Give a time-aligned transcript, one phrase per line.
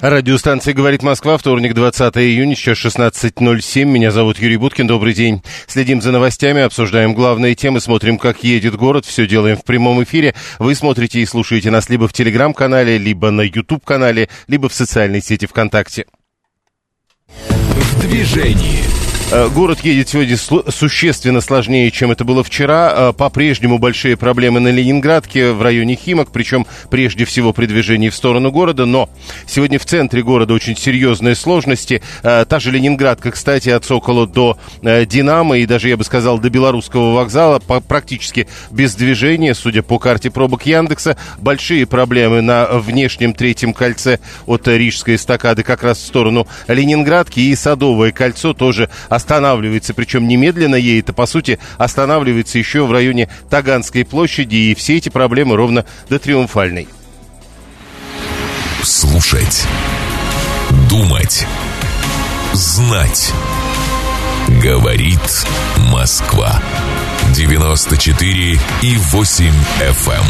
[0.00, 3.84] Радиостанция «Говорит Москва», вторник, 20 июня, сейчас 16.07.
[3.84, 5.42] Меня зовут Юрий Буткин, добрый день.
[5.66, 9.06] Следим за новостями, обсуждаем главные темы, смотрим, как едет город.
[9.06, 10.36] Все делаем в прямом эфире.
[10.60, 15.46] Вы смотрите и слушаете нас либо в Телеграм-канале, либо на YouTube-канале, либо в социальной сети
[15.46, 16.06] ВКонтакте.
[17.26, 18.84] В движении.
[19.30, 22.94] Э, город едет сегодня существенно сложнее, чем это было вчера.
[22.96, 28.14] Э, по-прежнему большие проблемы на Ленинградке, в районе Химок, причем прежде всего при движении в
[28.14, 28.86] сторону города.
[28.86, 29.10] Но
[29.46, 32.00] сегодня в центре города очень серьезные сложности.
[32.22, 36.48] Э, та же Ленинградка, кстати, от Сокола до Динамо и даже, я бы сказал, до
[36.48, 41.18] Белорусского вокзала практически без движения, судя по карте пробок Яндекса.
[41.36, 47.54] Большие проблемы на внешнем третьем кольце от Рижской эстакады как раз в сторону Ленинградки и
[47.54, 54.04] Садовое кольцо тоже останавливается, причем немедленно едет, а по сути останавливается еще в районе Таганской
[54.04, 56.88] площади, и все эти проблемы ровно до Триумфальной.
[58.82, 59.66] Слушать.
[60.88, 61.46] Думать.
[62.52, 63.32] Знать.
[64.62, 65.46] Говорит
[65.92, 66.62] Москва.
[67.34, 69.44] 94 и 8
[69.80, 70.12] FM.
[70.12, 70.24] Эм.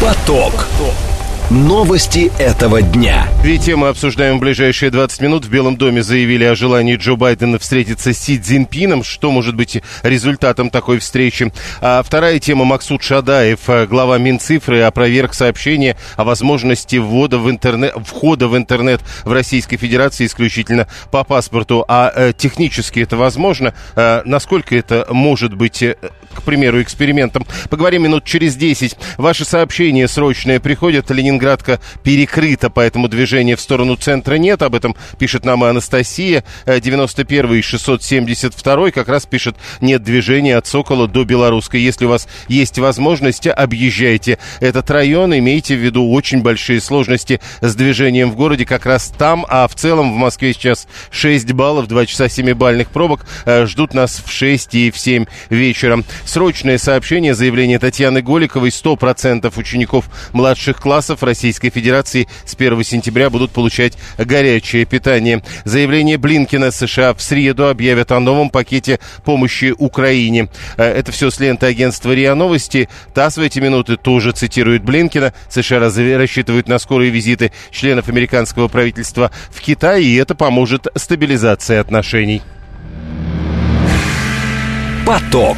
[0.00, 0.52] Поток.
[0.52, 1.19] Поток.
[1.50, 3.26] Новости этого дня.
[3.42, 5.46] Две темы обсуждаем в ближайшие 20 минут.
[5.46, 9.02] В Белом доме заявили о желании Джо Байдена встретиться с Си Цзиньпином.
[9.02, 11.52] Что может быть результатом такой встречи?
[11.80, 18.46] А вторая тема Максут Шадаев, глава Минцифры, опроверг сообщение о возможности ввода в интернет, входа
[18.46, 21.84] в интернет в Российской Федерации исключительно по паспорту.
[21.88, 23.74] А э, технически это возможно?
[23.96, 25.96] А, насколько это может быть, э,
[26.34, 27.46] к примеру, экспериментом?
[27.68, 28.96] Поговорим минут через 10.
[29.18, 31.10] Ваши сообщения срочные приходят.
[31.10, 34.62] Ленинград Ленинградка перекрыта, поэтому движения в сторону центра нет.
[34.62, 36.44] Об этом пишет нам и Анастасия.
[36.66, 41.80] 91 и 672 как раз пишет нет движения от Сокола до Белорусской.
[41.80, 45.36] Если у вас есть возможность, объезжайте этот район.
[45.36, 49.46] Имейте в виду очень большие сложности с движением в городе как раз там.
[49.48, 53.26] А в целом в Москве сейчас 6 баллов, 2 часа 7 бальных пробок.
[53.44, 56.02] Э, ждут нас в 6 и в 7 вечера.
[56.24, 58.70] Срочное сообщение, заявление Татьяны Голиковой.
[58.70, 65.42] 100% учеников младших классов Российской Федерации с 1 сентября будут получать горячее питание.
[65.64, 70.48] Заявление Блинкина США в среду объявят о новом пакете помощи Украине.
[70.76, 72.88] Э, это все с ленты агентства РИА Новости.
[73.14, 75.32] ТАСС в эти минуты тоже цитирует Блинкина.
[75.48, 82.42] США рассчитывают на скорые визиты членов американского правительства в Китай, и это поможет стабилизации отношений.
[85.06, 85.56] Поток.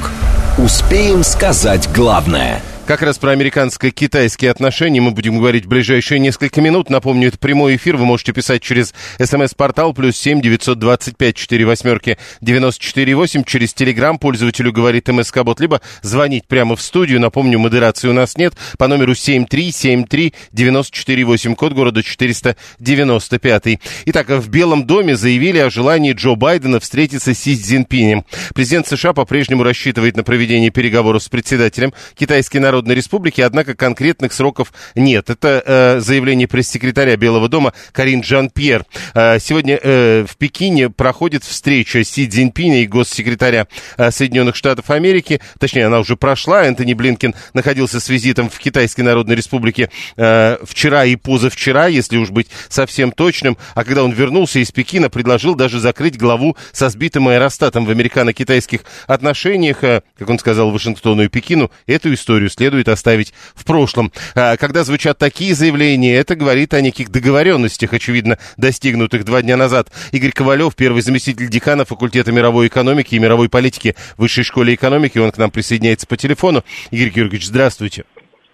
[0.58, 6.90] Успеем сказать главное– как раз про американско-китайские отношения мы будем говорить в ближайшие несколько минут.
[6.90, 7.96] Напомню, это прямой эфир.
[7.96, 13.44] Вы можете писать через смс-портал плюс семь девятьсот двадцать пять четыре восьмерки девяносто четыре восемь.
[13.44, 15.60] Через телеграм пользователю говорит МСК Бот.
[15.60, 17.20] Либо звонить прямо в студию.
[17.20, 18.54] Напомню, модерации у нас нет.
[18.78, 21.54] По номеру семь три семь три девяносто четыре восемь.
[21.54, 23.80] Код города четыреста девяносто пятый.
[24.06, 28.24] Итак, в Белом доме заявили о желании Джо Байдена встретиться с Си Цзиньпинем.
[28.54, 34.32] Президент США по-прежнему рассчитывает на проведение переговоров с председателем китайской народной Народной Республики, однако конкретных
[34.32, 35.28] сроков нет.
[35.28, 38.86] Это э, заявление пресс-секретаря Белого дома Карин Жан-Пьер.
[39.14, 43.68] Э, сегодня э, в Пекине проходит встреча Си Цзиньпиня и госсекретаря
[43.98, 45.40] э, Соединенных Штатов Америки.
[45.58, 46.64] Точнее, она уже прошла.
[46.64, 52.30] Энтони Блинкин находился с визитом в Китайской Народной Республике э, вчера и позавчера, если уж
[52.30, 53.58] быть совсем точным.
[53.74, 58.80] А когда он вернулся из Пекина, предложил даже закрыть главу со сбитым аэростатом в американо-китайских
[59.06, 64.12] отношениях, э, как он сказал Вашингтону и Пекину, эту историю следует оставить в прошлом.
[64.34, 69.90] А, когда звучат такие заявления, это говорит о неких договоренностях, очевидно, достигнутых два дня назад.
[70.12, 75.30] Игорь Ковалев, первый заместитель декана факультета мировой экономики и мировой политики Высшей школе экономики, он
[75.32, 76.64] к нам присоединяется по телефону.
[76.90, 78.04] Игорь Георгиевич, здравствуйте.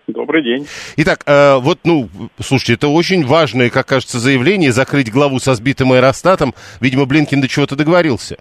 [0.09, 0.67] Добрый день.
[0.97, 2.09] Итак, э, вот, ну,
[2.41, 6.55] слушайте, это очень важное, как кажется, заявление, закрыть главу со сбитым аэростатом.
[6.81, 8.39] Видимо, Блинкин до чего-то договорился.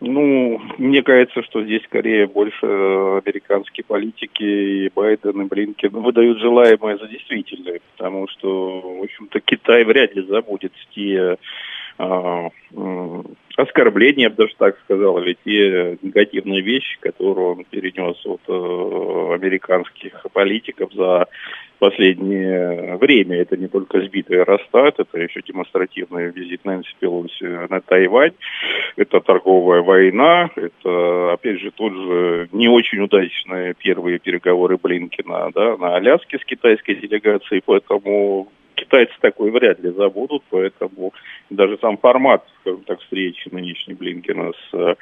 [0.00, 6.98] Ну, мне кажется, что здесь скорее больше американские политики и Байден, и Блинкен выдают желаемое
[6.98, 11.38] за действительное, потому что, в общем-то, Китай вряд ли забудет те
[13.56, 19.34] оскорбления, я бы даже так сказал, или те негативные вещи, которые он перенес от э,
[19.34, 21.26] американских политиков за
[21.78, 23.36] последнее время.
[23.38, 28.32] Это не только сбитый Аэростат, это еще демонстративный визит Нэнси Пелоси на Тайвань,
[28.96, 35.76] это торговая война, это, опять же, тот же не очень удачные первые переговоры Блинкина да,
[35.76, 41.12] на Аляске с китайской делегацией, поэтому китайцы такой вряд ли забудут, поэтому
[41.50, 44.96] даже сам формат, скажем так, встречи нынешней Блинкина с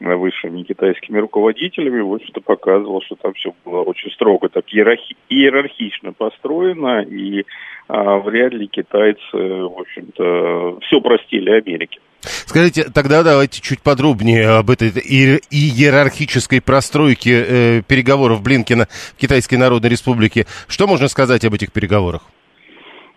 [0.00, 6.12] высшими китайскими руководителями, в общем-то, показывал, что там все было очень строго, так иерархи- иерархично
[6.12, 7.44] построено, и
[7.86, 12.00] а, вряд ли китайцы, в общем-то, все простили Америке.
[12.20, 19.90] Скажите, тогда давайте чуть подробнее об этой иерархической простройке э, переговоров Блинкина в Китайской Народной
[19.90, 20.46] Республике.
[20.68, 22.22] Что можно сказать об этих переговорах?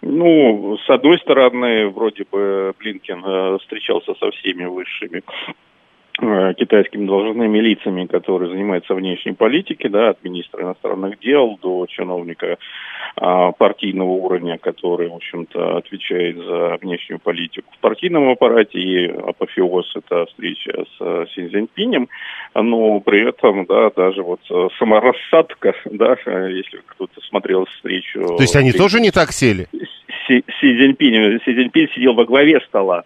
[0.06, 5.24] Ну, с одной стороны, вроде бы Блинкин э, встречался со всеми высшими
[6.20, 12.58] китайскими должностными лицами, которые занимаются внешней политикой, да, от министра иностранных дел до чиновника
[13.16, 19.92] а, партийного уровня, который, в общем-то, отвечает за внешнюю политику в партийном аппарате, и апофеоз–
[19.96, 22.08] это встреча с Си Цзиньпинем,
[22.56, 24.40] но при этом, да, даже вот
[24.78, 26.16] саморассадка, да,
[26.48, 28.20] если кто-то смотрел встречу...
[28.38, 29.68] То есть они тоже не так сели?
[30.28, 33.04] Си, Си Цзиньпинь, Си Цзиньпинь сидел во главе стола,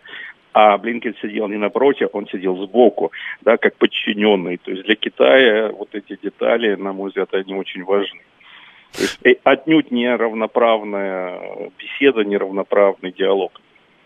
[0.59, 3.11] а Блинкен сидел не напротив, он сидел сбоку,
[3.41, 4.57] да, как подчиненный.
[4.57, 8.21] То есть для Китая вот эти детали, на мой взгляд, они очень важны.
[8.93, 13.61] То есть э, отнюдь не равноправная беседа, не равноправный диалог.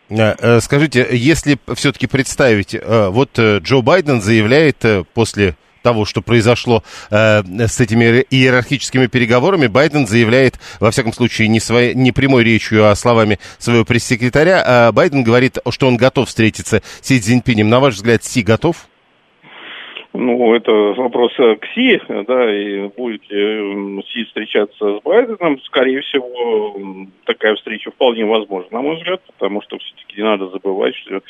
[0.09, 4.83] Э, э, скажите, если все-таки представить, вот Джо Байден заявляет
[5.13, 11.59] после того, что произошло э, с этими иерархическими переговорами, Байден заявляет, во всяком случае, не,
[11.59, 16.81] своей, не прямой речью, а словами своего пресс-секретаря, а Байден говорит, что он готов встретиться
[17.01, 17.69] с Си Цзиньпинем.
[17.69, 18.87] На ваш взгляд, Си готов?
[20.13, 26.75] Ну, это вопрос к Си, да, и будет ли Си встречаться с Байденом, скорее всего,
[27.25, 31.21] такая встреча вполне возможна, на мой взгляд, потому что все-таки не надо забывать, что,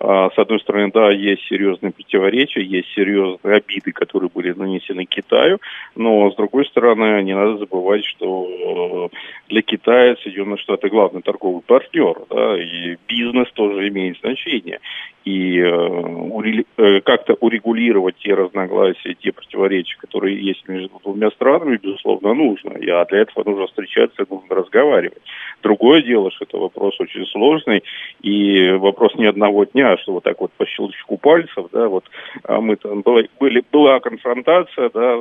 [0.00, 5.58] а, с одной стороны, да, есть серьезные противоречия, есть серьезные обиды, которые были нанесены Китаю,
[5.94, 9.10] но, с другой стороны, не надо забывать, что
[9.48, 14.80] для Китая Соединенные Штаты главный торговый партнер, да, и бизнес тоже имеет значение
[15.26, 22.32] и э, э, как-то урегулировать те разногласия, те противоречия, которые есть между двумя странами, безусловно,
[22.32, 22.74] нужно.
[22.78, 25.20] И, а для этого нужно встречаться, нужно разговаривать.
[25.64, 27.82] Другое дело, что это вопрос очень сложный,
[28.22, 32.04] и вопрос не одного дня, а что вот так вот по щелчку пальцев, да, вот
[32.44, 35.16] а мы там были, были, была конфронтация, да,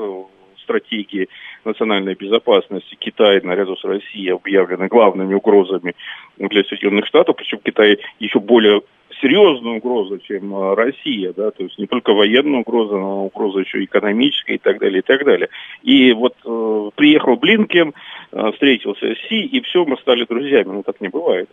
[0.65, 1.29] стратегии
[1.63, 5.95] национальной безопасности Китай наряду с Россией объявлены главными угрозами
[6.37, 8.81] для Соединенных Штатов, причем Китай еще более
[9.25, 13.83] серьезная угроза, чем а, Россия, да, то есть не только военная угроза, но угроза еще
[13.83, 15.49] экономическая и так далее, и так далее.
[15.81, 17.93] И вот э, приехал Блинкен,
[18.31, 21.49] э, встретился с Си, и все, мы стали друзьями, ну так не бывает.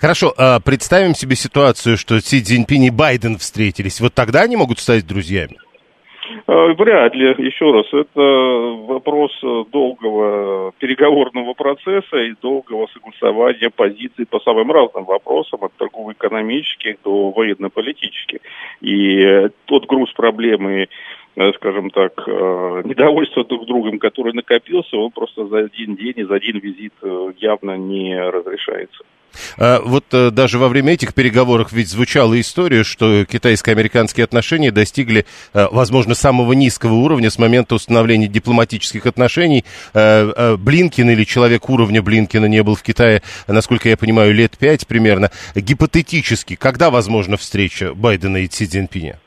[0.00, 4.00] Хорошо, а представим себе ситуацию, что Си Цзиньпинь и Байден встретились.
[4.00, 5.58] Вот тогда они могут стать друзьями?
[6.46, 8.20] Э, вряд ли, еще раз, это
[8.86, 9.32] вопрос
[9.70, 18.40] долгого переговорного процесса и долгого согласования позиций по самым разным вопросам, от торгово-экономических до военно-политических.
[18.80, 20.86] И тот груз проблемы э,
[21.56, 26.34] скажем так, э, недовольство друг другом, который накопился, он просто за один день и за
[26.34, 26.92] один визит
[27.38, 29.04] явно не разрешается.
[29.58, 35.26] А, вот э, даже во время этих переговоров ведь звучала история, что китайско-американские отношения достигли,
[35.52, 39.64] э, возможно, самого низкого уровня с момента установления дипломатических отношений.
[39.94, 44.86] Э, Блинкин или человек уровня Блинкина не был в Китае, насколько я понимаю, лет пять
[44.86, 45.30] примерно.
[45.54, 49.18] Гипотетически, когда возможна встреча Байдена и Си Цзиньпиня?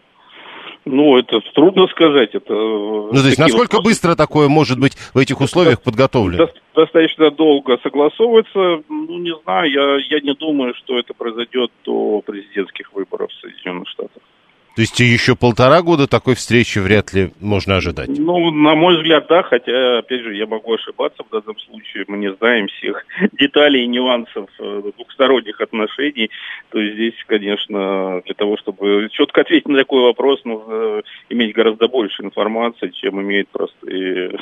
[0.86, 2.36] Ну, это трудно сказать.
[2.36, 3.84] Это ну, то есть, насколько вопросы...
[3.84, 6.50] быстро такое может быть в этих условиях подготовлено?
[6.76, 8.84] Достаточно долго согласовывается.
[8.90, 13.88] Ну, не знаю, я, я не думаю, что это произойдет до президентских выборов в Соединенных
[13.90, 14.22] Штатах.
[14.76, 18.10] То есть еще полтора года такой встречи вряд ли можно ожидать?
[18.10, 22.18] Ну, на мой взгляд, да, хотя, опять же, я могу ошибаться в данном случае, мы
[22.18, 26.32] не знаем всех деталей и нюансов э, двухсторонних отношений.
[26.72, 31.88] То есть здесь, конечно, для того, чтобы четко ответить на такой вопрос, нужно иметь гораздо
[31.88, 34.40] больше информации, чем имеют простые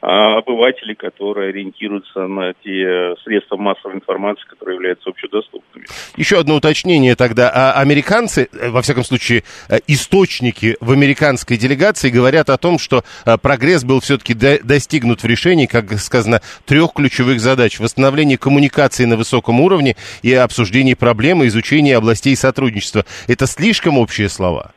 [0.00, 5.86] а, обыватели, которые ориентируются на те средства массовой информации, которые являются общедоступными.
[6.16, 7.50] Еще одно уточнение тогда.
[7.54, 13.04] А американцы, э, во всяком случае, Э, источники в американской делегации говорят о том, что
[13.24, 17.78] э, прогресс был все-таки достигнут в решении, как сказано, трех ключевых задач.
[17.80, 23.04] Восстановление коммуникации на высоком уровне и обсуждение проблемы, изучение областей сотрудничества.
[23.28, 24.72] Это слишком общие слова?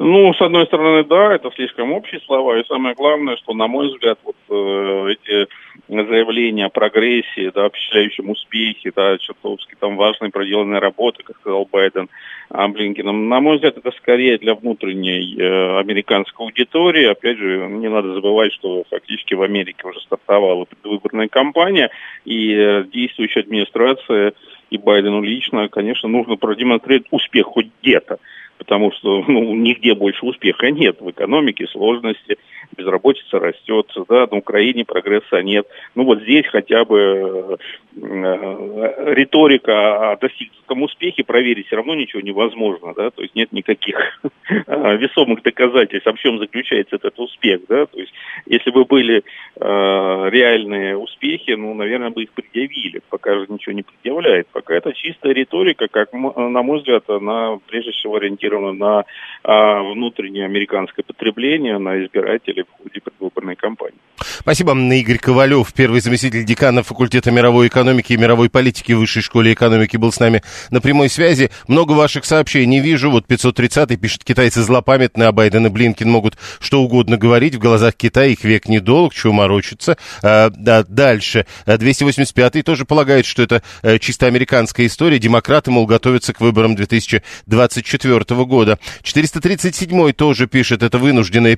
[0.00, 3.88] Ну, с одной стороны, да, это слишком общие слова, и самое главное, что, на мой
[3.88, 5.48] взгляд, вот э, эти
[5.88, 12.08] заявления о прогрессии, да, впечатляющем успехе, да, чертовски там важной проделанной работы, как сказал Байден
[12.48, 17.06] а, Блинкином, на мой взгляд, это скорее для внутренней э, американской аудитории.
[17.06, 21.90] Опять же, не надо забывать, что фактически в Америке уже стартовала предвыборная кампания,
[22.24, 24.34] и э, действующая администрация
[24.70, 28.18] и Байдену лично, конечно, нужно продемонстрировать успех хоть где-то
[28.58, 32.38] потому что ну, нигде больше успеха нет в экономике, сложности,
[32.76, 35.66] безработица растет, да, на Украине прогресса нет.
[35.94, 37.58] Ну вот здесь хотя бы
[37.96, 43.96] э, риторика о достигнутом успехе проверить все равно ничего невозможно, да, то есть нет никаких
[44.50, 48.12] э, весомых доказательств, в чем заключается этот успех, да, то есть
[48.46, 49.22] если бы были
[49.56, 54.92] э, реальные успехи, ну, наверное, бы их предъявили, пока же ничего не предъявляет, пока это
[54.92, 59.04] чистая риторика, как, на мой взгляд, она прежде всего ориентирована на
[59.42, 63.98] а, внутреннее американское потребление, на избирателей в ходе предвыборной кампании.
[64.40, 64.72] Спасибо.
[64.72, 69.96] Игорь Ковалев, первый заместитель декана факультета мировой экономики и мировой политики в Высшей школе экономики,
[69.96, 71.50] был с нами на прямой связи.
[71.66, 73.10] Много ваших сообщений вижу.
[73.10, 77.54] Вот 530-й пишет, китайцы злопамятные, а Байден и Блинкин могут что угодно говорить.
[77.54, 79.96] В глазах Китая их век недолг, чего морочиться.
[80.22, 81.46] А, да, дальше.
[81.66, 85.18] 285-й тоже полагает, что это а, чисто американская история.
[85.18, 88.78] Демократы, мол, готовятся к выборам 2024 года.
[89.02, 91.56] 437-й тоже пишет, это вынужденное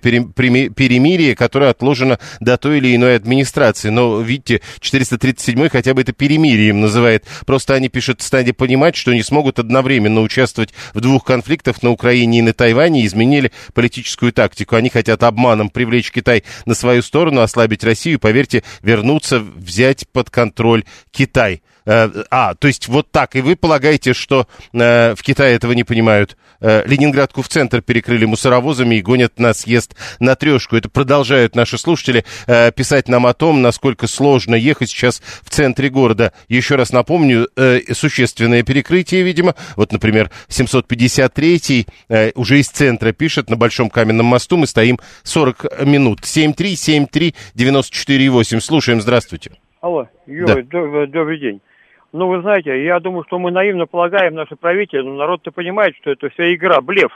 [0.91, 3.91] перемирие, которое отложено до той или иной администрации.
[3.91, 7.25] Но, видите, 437-й хотя бы это перемирием называет.
[7.47, 12.41] Просто они пишут, стадии понимать, что не смогут одновременно участвовать в двух конфликтах на Украине
[12.41, 14.75] и на Тайване изменили политическую тактику.
[14.75, 20.83] Они хотят обманом привлечь Китай на свою сторону, ослабить Россию, поверьте, вернуться, взять под контроль
[21.13, 21.63] Китай.
[21.87, 23.37] Э, а, то есть вот так.
[23.37, 26.37] И вы полагаете, что э, в Китае этого не понимают?
[26.61, 30.77] Э, Ленинградку в центр перекрыли мусоровозами и гонят на съезд на трешку.
[30.77, 35.89] Это продолжают наши слушатели э, писать нам о том, насколько сложно ехать сейчас в центре
[35.89, 36.33] города.
[36.49, 39.55] Еще раз напомню, э, существенное перекрытие, видимо.
[39.77, 45.87] Вот, например, 753-й э, уже из центра пишет, на Большом каменном мосту мы стоим 40
[45.87, 46.21] минут.
[46.21, 48.61] 7373948.
[48.61, 49.53] Слушаем, здравствуйте.
[49.81, 51.07] Алло, Юрий, да.
[51.07, 51.63] добрый день.
[52.13, 56.11] Ну, вы знаете, я думаю, что мы наивно полагаем, наши правители, но народ-то понимает, что
[56.11, 57.11] это вся игра, блеф.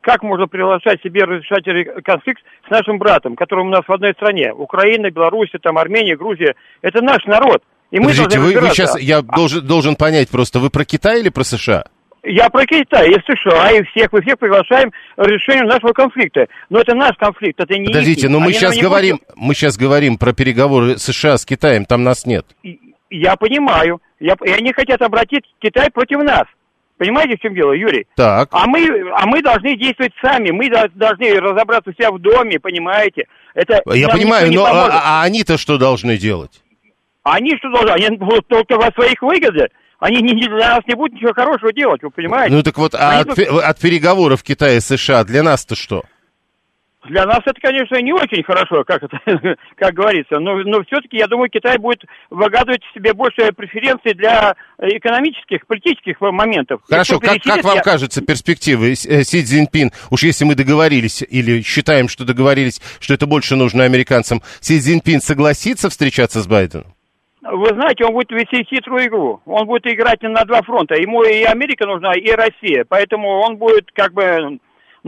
[0.00, 1.64] Как можно приглашать себе разрешать
[2.04, 4.52] конфликт с нашим братом, который у нас в одной стране?
[4.52, 6.54] Украина, Беларусь, там Армения, Грузия.
[6.82, 7.62] Это наш народ.
[7.90, 9.22] И Подождите, вы, вы сейчас, я а...
[9.22, 11.84] должен, должен понять просто, вы про Китай или про США?
[12.24, 16.46] Я про Китай, и США, и всех, мы всех приглашаем к решению нашего конфликта.
[16.68, 20.32] Но это наш конфликт, это не Подождите, но мы сейчас говорим, мы сейчас говорим про
[20.32, 22.44] переговоры США с Китаем, там нас нет.
[23.10, 24.00] Я понимаю.
[24.20, 26.44] Я, и они хотят обратить Китай против нас.
[26.98, 28.06] Понимаете, в чем дело, Юрий?
[28.16, 28.48] Так.
[28.50, 28.84] А мы,
[29.14, 30.50] а мы должны действовать сами.
[30.50, 33.26] Мы должны разобраться у себя в доме, понимаете?
[33.54, 36.60] Это Я понимаю, но а, а они-то что должны делать?
[37.22, 37.90] Они что должны?
[37.90, 39.68] Они будут только во своих выгодах.
[40.00, 42.54] Они не, для нас не будут ничего хорошего делать, вы понимаете?
[42.54, 43.38] Ну так вот, а от, тут...
[43.38, 46.04] от переговоров Китая и США для нас-то что?
[47.08, 49.18] Для нас это, конечно, не очень хорошо, как, это,
[49.76, 55.66] как говорится, но, но все-таки, я думаю, Китай будет выгадывать себе больше преференций для экономических,
[55.66, 56.80] политических моментов.
[56.88, 57.82] Хорошо, как, как вам я...
[57.82, 63.26] кажется перспективы э, Си Цзиньпин, уж если мы договорились или считаем, что договорились, что это
[63.26, 66.94] больше нужно американцам, Си Цзиньпин согласится встречаться с Байденом?
[67.50, 69.40] Вы знаете, он будет вести хитрую игру.
[69.46, 70.96] Он будет играть на два фронта.
[70.96, 72.84] Ему и Америка нужна, и Россия.
[72.86, 74.58] Поэтому он будет как бы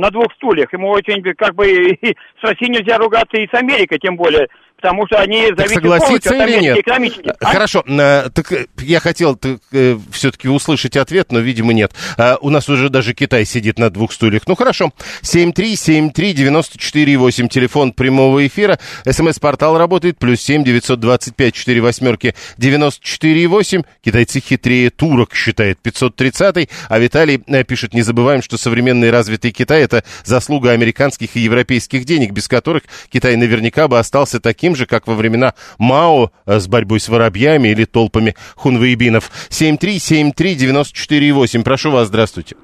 [0.01, 0.73] на двух стульях.
[0.73, 4.49] Ему очень, как бы, и с Россией нельзя ругаться, и с Америкой тем более
[4.81, 6.79] потому что они зависят полностью от или нет?
[6.79, 7.33] экономически.
[7.41, 7.53] А?
[7.53, 9.39] Хорошо, а, так э, я хотел
[9.73, 11.93] э, все-таки услышать ответ, но, видимо, нет.
[12.17, 14.43] А, у нас уже даже Китай сидит на двух стульях.
[14.47, 14.93] Ну, хорошо.
[15.23, 18.79] 7373948, телефон прямого эфира.
[19.09, 23.85] СМС-портал работает, плюс 7 925 4 восьмерки 94,8.
[24.03, 29.83] Китайцы хитрее турок, считает 530 А Виталий э, пишет, не забываем, что современный развитый Китай–
[29.85, 34.87] это заслуга американских и европейских денег, без которых Китай наверняка бы остался таким, таким же,
[34.87, 39.31] как во времена Мао э, с борьбой с воробьями или толпами хунвейбинов.
[39.51, 41.65] 7373948.
[41.65, 42.57] Прошу вас, здравствуйте.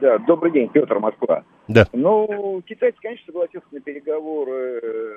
[0.00, 1.44] Да, добрый день, Петр, Москва.
[1.68, 1.86] Да.
[1.92, 5.14] Ну, китайцы, конечно, согласился на переговоры э,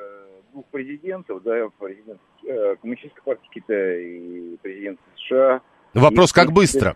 [0.54, 5.62] двух президентов, да, президент э, Коммунистической партии Китая и президент США.
[5.94, 6.96] Вопрос, и, как быстро?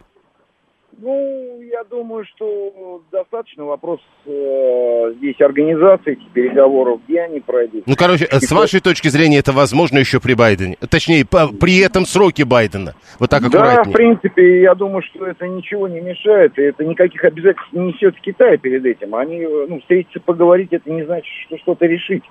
[1.02, 7.84] Ну, я думаю, что достаточно вопрос э, здесь организации этих переговоров, где они пройдут.
[7.86, 10.76] Ну, короче, И с вашей точки зрения, это возможно еще при Байдене?
[10.90, 12.96] Точнее, по, при этом сроке Байдена?
[13.18, 13.86] Вот так аккуратнее.
[13.86, 17.88] Да, в принципе, я думаю, что это ничего не мешает, и это никаких обязательств не
[17.88, 19.16] несет Китай перед этим.
[19.16, 22.24] Они, ну, встретиться, поговорить, это не значит, что что-то решить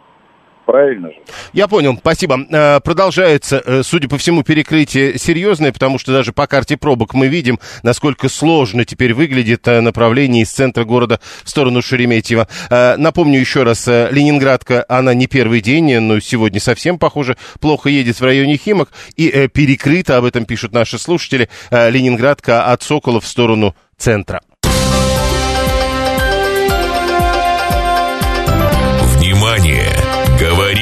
[0.69, 1.17] правильно же.
[1.55, 2.39] Я понял, спасибо.
[2.51, 7.29] Э, продолжается, э, судя по всему, перекрытие серьезное, потому что даже по карте пробок мы
[7.29, 12.49] видим, насколько сложно теперь выглядит э, направление из центра города в сторону Шереметьево.
[12.71, 18.25] Напомню еще раз, Ленинградка, она не первый день, но сегодня совсем, похоже, плохо едет в
[18.25, 24.43] районе Химок, и перекрыта, об этом пишут наши слушатели, Ленинградка от Сокола в сторону центра.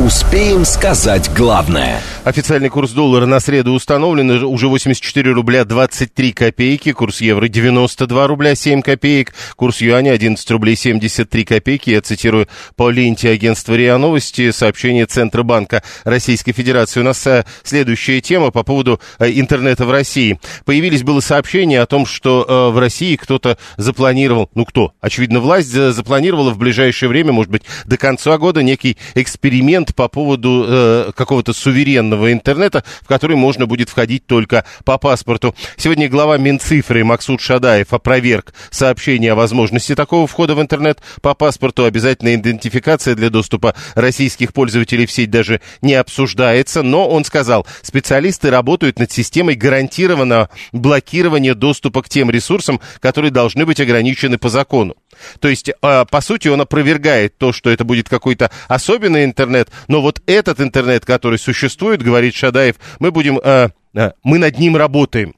[0.00, 7.20] Успеем сказать главное– Официальный курс доллара на среду установлен уже 84 рубля 23 копейки, курс
[7.20, 11.90] евро 92 рубля 7 копеек, курс юаня 11 рублей 73 копейки.
[11.90, 17.00] Я цитирую по ленте агентства РИА Новости, сообщение Центробанка Российской Федерации.
[17.00, 20.40] У нас э, следующая тема по поводу э, интернета в России.
[20.64, 24.94] Появились было сообщения о том, что э, в России кто-то запланировал, ну кто?
[25.02, 31.12] Очевидно, власть запланировала в ближайшее время, может быть, до конца года некий эксперимент по поводу
[31.16, 35.54] какого-то суверенного интернета, в который можно будет входить только по паспорту.
[35.76, 41.84] Сегодня глава Минцифры Максут Шадаев опроверг сообщение о возможности такого входа в интернет по паспорту.
[41.84, 48.50] Обязательная идентификация для доступа российских пользователей в сеть даже не обсуждается, но он сказал, специалисты
[48.50, 54.96] работают над системой гарантированного блокирования доступа к тем ресурсам, которые должны быть ограничены по закону.
[55.40, 60.00] То есть, а, по сути, он опровергает то, что это будет какой-то особенный интернет, но
[60.00, 65.34] вот этот интернет, который существует, говорит Шадаев, мы будем, а, а, мы над ним работаем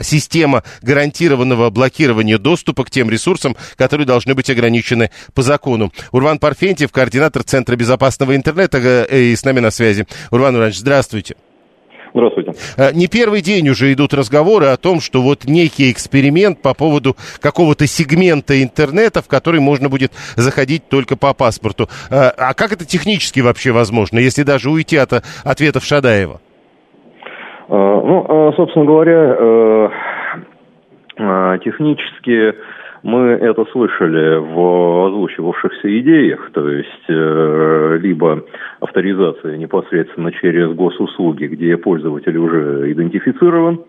[0.00, 5.92] система гарантированного блокирования доступа к тем ресурсам, которые должны быть ограничены по закону.
[6.10, 10.08] Урван Парфентьев, координатор Центра безопасного интернета, э, и с нами на связи.
[10.32, 11.36] Урван Иванович, здравствуйте.
[12.14, 12.52] Здравствуйте.
[12.76, 17.16] Э, не первый день уже идут разговоры о том, что вот некий эксперимент по поводу
[17.40, 21.88] какого-то сегмента интернета, в который можно будет заходить только по паспорту.
[22.10, 25.12] Э, а как это технически вообще возможно, если даже уйти от
[25.44, 26.40] ответов Шадаева?
[27.68, 29.90] Э, ну, собственно говоря,
[31.64, 32.54] технически
[33.02, 38.44] мы это слышали в озвучивавшихся идеях, то есть э, либо
[38.80, 43.80] авторизация непосредственно через госуслуги, где пользователь уже идентифицирован,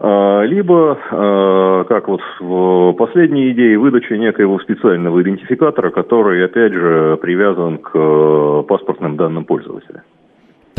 [0.00, 7.18] э, либо, э, как вот в последней идее, выдача некоего специального идентификатора, который, опять же,
[7.22, 10.02] привязан к э, паспортным данным пользователя.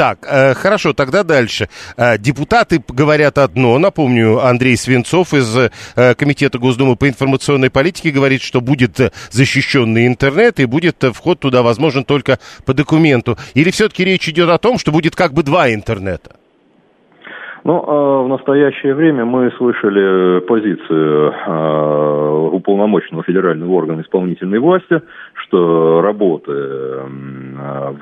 [0.02, 1.70] Так, э, хорошо, тогда дальше.
[1.96, 3.78] Э, депутаты говорят одно.
[3.78, 10.60] Напомню, Андрей Свинцов из э, Комитета Госдумы по информационной политике говорит, что будет защищенный интернет
[10.60, 13.38] и будет вход туда возможен только по документу.
[13.54, 16.41] Или все-таки речь идет о том, что будет как бы два интернета?
[17.64, 25.02] Ну, а в настоящее время мы слышали позицию а, уполномоченного федерального органа исполнительной власти,
[25.34, 26.52] что работы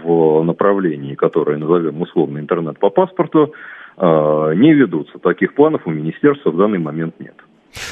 [0.03, 3.53] в направлении, которое назовем условно интернет по паспорту,
[3.97, 5.19] не ведутся.
[5.19, 7.35] Таких планов у министерства в данный момент нет.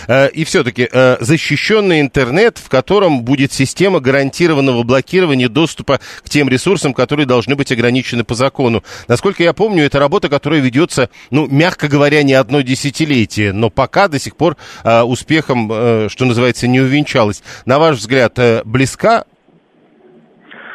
[0.07, 6.49] Э, и все-таки э, защищенный интернет, в котором будет система гарантированного блокирования доступа к тем
[6.49, 8.83] ресурсам, которые должны быть ограничены по закону.
[9.07, 14.07] Насколько я помню, это работа, которая ведется, ну, мягко говоря, не одно десятилетие, но пока
[14.07, 15.67] до сих пор э, успехом,
[16.09, 17.43] что называется, не увенчалась.
[17.65, 19.25] На ваш взгляд, близка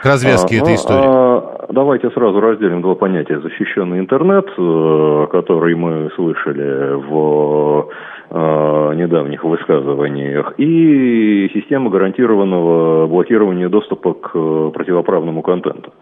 [0.02, 1.06] к развязке а, этой ну, истории?
[1.06, 3.40] А, давайте сразу разделим два понятия.
[3.40, 4.46] Защищенный интернет,
[5.30, 7.88] который мы слышали в
[8.32, 15.92] недавних высказываниях, и система гарантированного блокирования доступа к э, противоправному контенту.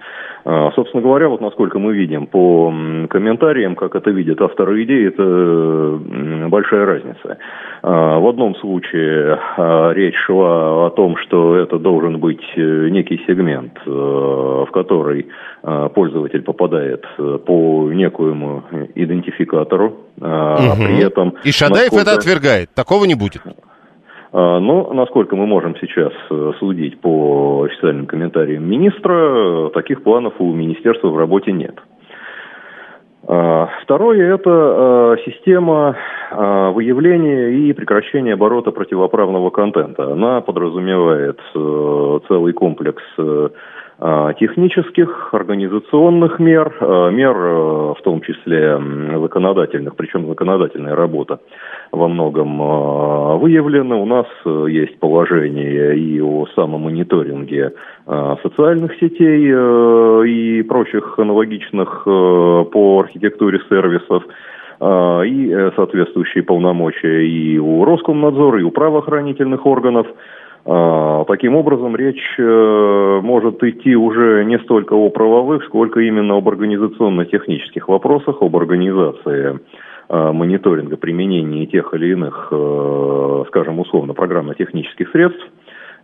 [0.44, 2.72] А, собственно говоря, вот насколько мы видим по
[3.08, 7.38] комментариям, как это видят авторы идеи, это большая разница.
[7.82, 13.22] А, в одном случае а, речь шла о том, что это должен быть э, некий
[13.26, 15.26] сегмент, э, в который
[15.94, 19.96] пользователь попадает э, по некоему идентификатору, угу.
[20.16, 21.34] при этом...
[21.44, 22.02] И Шадаев насколько...
[22.02, 23.42] это отвергает, такого не будет.
[24.32, 30.52] А, но, насколько мы можем сейчас э, судить по официальным комментариям министра, таких планов у
[30.52, 31.74] министерства в работе нет.
[33.26, 35.96] А, второе– это а, система
[36.30, 40.12] выявления и прекращения оборота противоправного контента.
[40.12, 43.48] Она подразумевает э, целый комплекс э,
[44.38, 46.72] технических, организационных мер,
[47.12, 48.80] мер в том числе
[49.20, 51.40] законодательных, причем законодательная работа
[51.92, 52.56] во многом
[53.40, 53.96] выявлена.
[53.96, 54.26] У нас
[54.68, 57.74] есть положение и о самомониторинге
[58.42, 59.52] социальных сетей
[60.28, 64.22] и прочих аналогичных по архитектуре сервисов
[64.82, 70.06] и соответствующие полномочия и у Роскомнадзора, и у правоохранительных органов–
[70.64, 77.88] таким образом, речь э, может идти уже не столько о правовых, сколько именно об организационно-технических
[77.88, 79.58] вопросах, об организации
[80.12, 85.46] а, мониторинга применения тех или иных, э, скажем условно, программно-технических средств,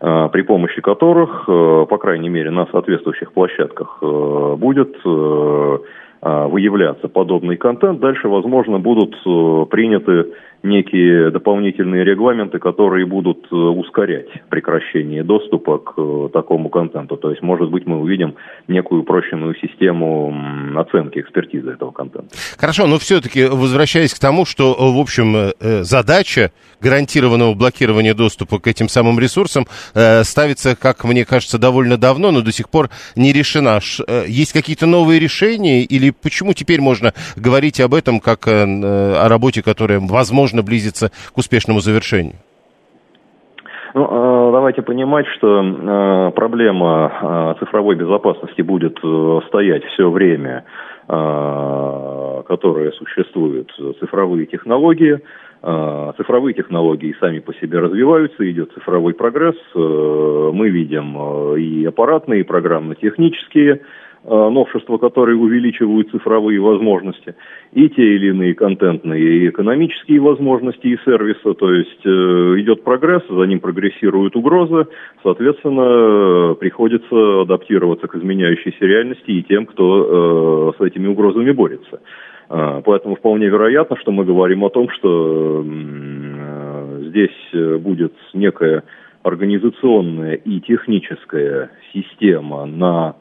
[0.01, 4.97] а, при помощи которых, э, по крайней мере, на соответствующих площадках будет
[6.23, 8.01] выявляться подобный контент.
[8.01, 9.15] Дальше, возможно, будут
[9.71, 10.33] приняты
[10.67, 17.17] некие дополнительные регламенты, которые будут э, ускорять прекращение доступа к э, такому контенту.
[17.17, 18.35] То есть, может быть, мы увидим
[18.69, 20.35] некую упрощенную систему
[20.77, 22.29] оценки экспертизы этого контента.
[22.59, 25.53] Хорошо, но все-таки возвращаясь к тому, что, э, в общем,
[25.85, 26.51] задача
[26.81, 29.67] гарантированного блокирования доступа к этим самым ресурсам
[30.23, 33.81] ставится, как мне кажется, довольно давно, но до сих пор не решена.
[34.27, 40.01] Есть какие-то новые решения или почему теперь можно говорить об этом как о работе, которая,
[40.01, 42.35] возможно, можно близиться к успешному завершению?
[43.95, 50.65] Ну, а, давайте понимать, что а, проблема а, цифровой безопасности будет э, стоять все время,
[52.49, 55.21] которое существует, цифровые технологии.
[56.17, 59.55] Цифровые технологии сами по себе развиваются, идет цифровой прогресс.
[59.77, 63.85] Э, мы видим э, и аппаратные, и программно-технические Э,
[64.29, 67.35] новшества, которые увеличивают цифровые возможности,
[67.73, 72.09] и те или иные контентные и экономические возможности и сервисы, то есть э,
[72.61, 74.87] идет прогресс, за ним прогрессируют угрозы,
[75.23, 82.01] соответственно, приходится адаптироваться к изменяющейся реальности и тем, кто э, с этими угрозами борется.
[82.49, 88.83] Э, поэтому вполне вероятно, что мы говорим о том, что э, здесь будет некая
[89.23, 93.17] организационная и техническая система на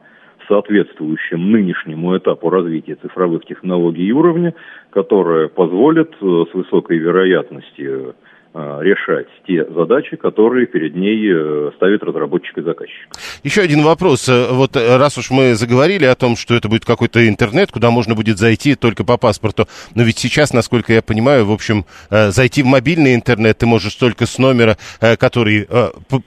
[0.48, 4.54] соответствующем нынешнему этапу развития цифровых технологий уровня,
[4.90, 8.14] которая позволит э, с высокой вероятностью
[8.56, 13.08] решать те задачи, которые перед ней э, ставит разработчик и заказчик.
[13.42, 14.28] Еще один вопрос.
[14.28, 18.14] Э, вот раз уж мы заговорили о том, что это будет какой-то интернет, куда можно
[18.14, 22.66] будет зайти только по паспорту, но ведь сейчас, насколько я понимаю, в общем, зайти в
[22.66, 24.76] мобильный интернет ты можешь только с номера,
[25.18, 25.68] который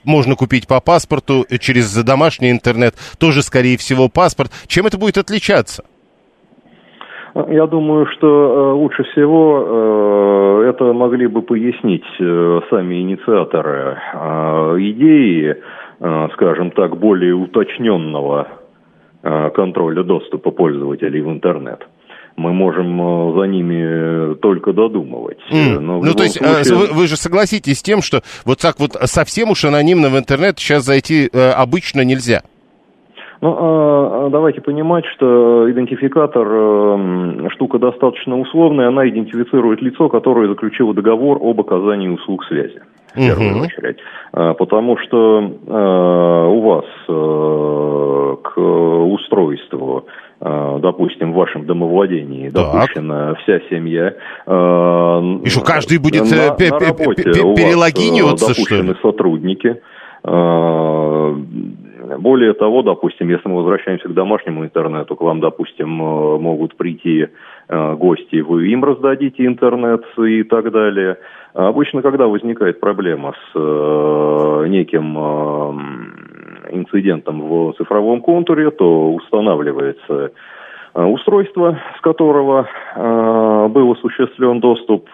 [0.04, 4.52] можно купить по паспорту, через домашний интернет, тоже, скорее всего, паспорт.
[4.66, 5.84] Чем это будет отличаться?
[7.48, 13.98] Я думаю, что э, лучше всего э, это могли бы пояснить э, сами инициаторы
[14.90, 15.56] идеи,
[16.34, 18.48] скажем так, более уточненного
[19.22, 21.86] контроля доступа пользователей в интернет
[22.36, 25.36] мы можем за ними только додумывать.
[25.52, 25.80] Mm.
[25.80, 26.74] Но ну, то есть случае...
[26.74, 30.58] вы, вы же согласитесь с тем, что вот так вот совсем уж анонимно в интернет
[30.58, 32.42] сейчас зайти обычно нельзя?
[33.42, 40.48] Ну, а, а давайте понимать, что идентификатор э, штука достаточно условная, она идентифицирует лицо, которое
[40.48, 42.82] заключило договор об оказании услуг связи.
[43.14, 43.64] В первую угу.
[43.64, 43.96] очередь.
[44.32, 50.04] А, потому что у вас э, к устройству
[50.42, 52.72] допустим, в вашем домовладении так.
[52.72, 54.14] допущена вся семья.
[55.44, 59.82] И что, каждый будет на, на перелогиниваться, допущены сотрудники.
[62.18, 67.28] Более того, допустим, если мы возвращаемся к домашнему интернету, к вам, допустим, э, могут прийти
[67.68, 71.18] э, гости, вы им раздадите интернет и так далее.
[71.54, 75.16] Обычно, когда возникает проблема с э, неким
[76.70, 80.32] инцидентом в цифровом контуре, то устанавливается
[80.94, 82.68] устройство, с которого
[83.68, 85.08] был осуществлен доступ,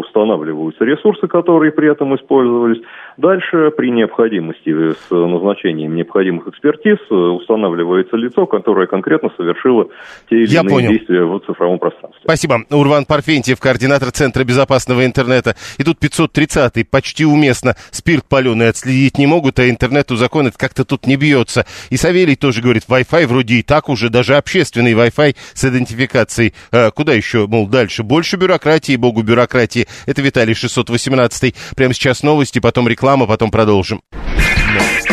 [0.00, 2.80] устанавливаются ресурсы, которые при этом использовались,
[3.20, 9.88] Дальше, при необходимости, с назначением необходимых экспертиз, устанавливается лицо, которое конкретно совершило
[10.30, 10.90] те или Я иные понял.
[10.90, 12.22] действия в цифровом пространстве.
[12.24, 12.62] Спасибо.
[12.70, 15.54] Урван Парфентьев, координатор Центра безопасного интернета.
[15.78, 17.74] И тут 530-й, почти уместно.
[17.90, 21.66] Спирт паленый отследить не могут, а интернет узаконит как-то тут не бьется.
[21.90, 26.54] И Савелий тоже говорит, Wi-Fi вроде и так уже, даже общественный Wi-Fi с идентификацией.
[26.70, 28.02] А, куда еще, мол, дальше?
[28.02, 29.86] Больше бюрократии, богу бюрократии.
[30.06, 34.02] Это Виталий 618 Прямо сейчас новости, потом реклама потом продолжим.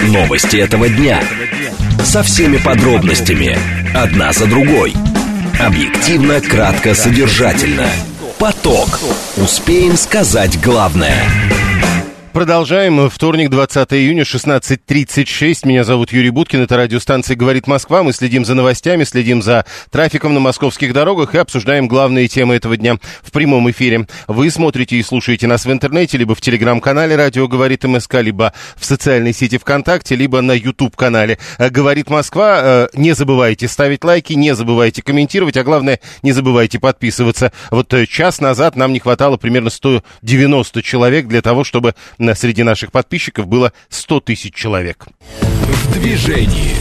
[0.04, 1.24] Новости этого дня.
[2.04, 3.58] Со всеми подробностями.
[3.96, 4.94] Одна за другой.
[5.60, 7.88] Объективно, кратко, содержательно.
[8.38, 9.00] Поток.
[9.38, 11.18] Успеем сказать главное.
[12.38, 13.10] Продолжаем.
[13.10, 15.68] Вторник, 20 июня, 16.36.
[15.68, 16.62] Меня зовут Юрий Буткин.
[16.62, 18.04] Это радиостанция «Говорит Москва».
[18.04, 22.78] Мы следим за новостями, следим за трафиком на московских дорогах и обсуждаем главные темы этого
[22.78, 24.06] дня в прямом эфире.
[24.28, 28.86] Вы смотрите и слушаете нас в интернете, либо в телеграм-канале «Радио говорит МСК», либо в
[28.86, 32.60] социальной сети ВКонтакте, либо на YouTube-канале «Говорит Москва».
[32.62, 37.52] Э, не забывайте ставить лайки, не забывайте комментировать, а главное, не забывайте подписываться.
[37.72, 41.96] Вот э, час назад нам не хватало примерно 190 человек для того, чтобы
[42.36, 45.06] среди наших подписчиков было 100 тысяч человек.
[45.42, 46.76] В движении.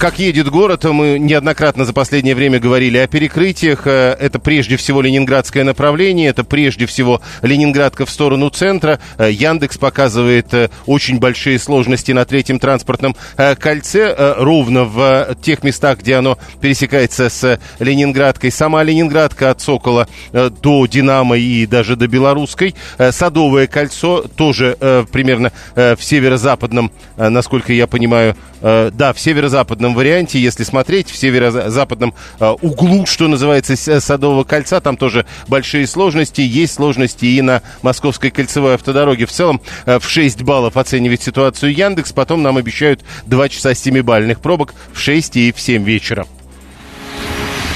[0.00, 3.86] Как едет город, мы неоднократно за последнее время говорили о перекрытиях.
[3.86, 8.98] Э, это прежде всего ленинградское направление, это прежде всего Ленинградка в сторону центра.
[9.18, 13.14] Э, Яндекс показывает э, очень большие сложности на третьем транспортном
[13.58, 18.50] кольце, ровно в тех местах, где оно пересекается с Ленинградкой.
[18.52, 22.74] Сама Ленинградка от Сокола до Динамо и даже до Белорусской.
[23.10, 24.76] Садовое кольцо тоже
[25.12, 32.14] примерно в северо-западном, насколько я понимаю, да, в северо-западном северо варианте, если смотреть в северо-западном
[32.38, 36.40] э, углу, что называется, Садового кольца, там тоже большие сложности.
[36.40, 39.26] Есть сложности и на Московской кольцевой автодороге.
[39.26, 42.12] В целом э, в 6 баллов оценивает ситуацию Яндекс.
[42.12, 46.26] Потом нам обещают 2 часа 7-бальных пробок в 6 и в 7 вечера.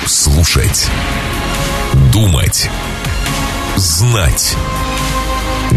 [0.06, 0.88] Слушать.
[2.12, 2.68] Думать.
[3.76, 4.54] Знать.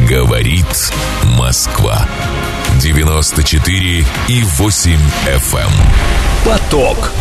[0.09, 0.91] Говорит
[1.37, 2.07] Москва.
[2.77, 5.57] 94 и 8 FM.
[5.57, 5.71] Эм.
[6.45, 7.11] Поток.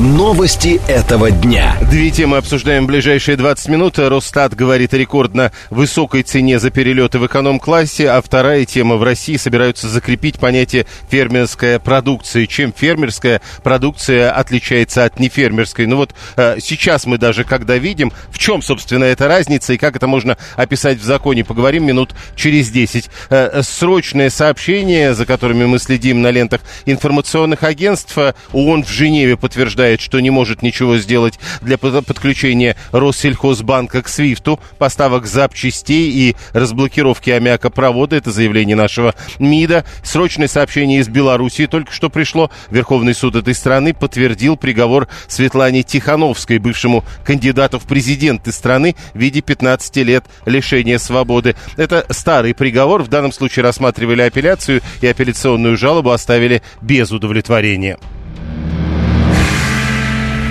[0.00, 1.76] Новости этого дня.
[1.90, 3.98] Две темы обсуждаем в ближайшие 20 минут.
[3.98, 9.36] Росстат говорит о рекордно высокой цене за перелеты в эконом-классе, а вторая тема в России
[9.36, 12.46] собираются закрепить понятие фермерская продукция.
[12.46, 15.86] Чем фермерская продукция отличается от нефермерской?
[15.86, 19.94] Ну вот э, сейчас мы даже когда видим, в чем, собственно, эта разница и как
[19.94, 23.10] это можно описать в законе, поговорим минут через 10.
[23.28, 28.16] Э, срочное сообщение, за которыми мы следим на лентах информационных агентств,
[28.52, 34.60] ООН в Женеве подтверждает заявляет, что не может ничего сделать для подключения Россельхозбанка к Свифту,
[34.78, 38.16] поставок запчастей и разблокировки аммиакопровода.
[38.16, 39.84] Это заявление нашего МИДа.
[40.04, 42.50] Срочное сообщение из Белоруссии только что пришло.
[42.70, 49.40] Верховный суд этой страны подтвердил приговор Светлане Тихановской, бывшему кандидату в президенты страны в виде
[49.40, 51.56] 15 лет лишения свободы.
[51.76, 53.02] Это старый приговор.
[53.02, 57.98] В данном случае рассматривали апелляцию и апелляционную жалобу оставили без удовлетворения.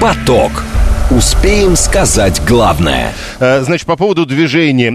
[0.01, 0.70] Поток.
[1.11, 3.13] Успеем сказать главное.
[3.41, 4.91] Э, значит, по поводу движения.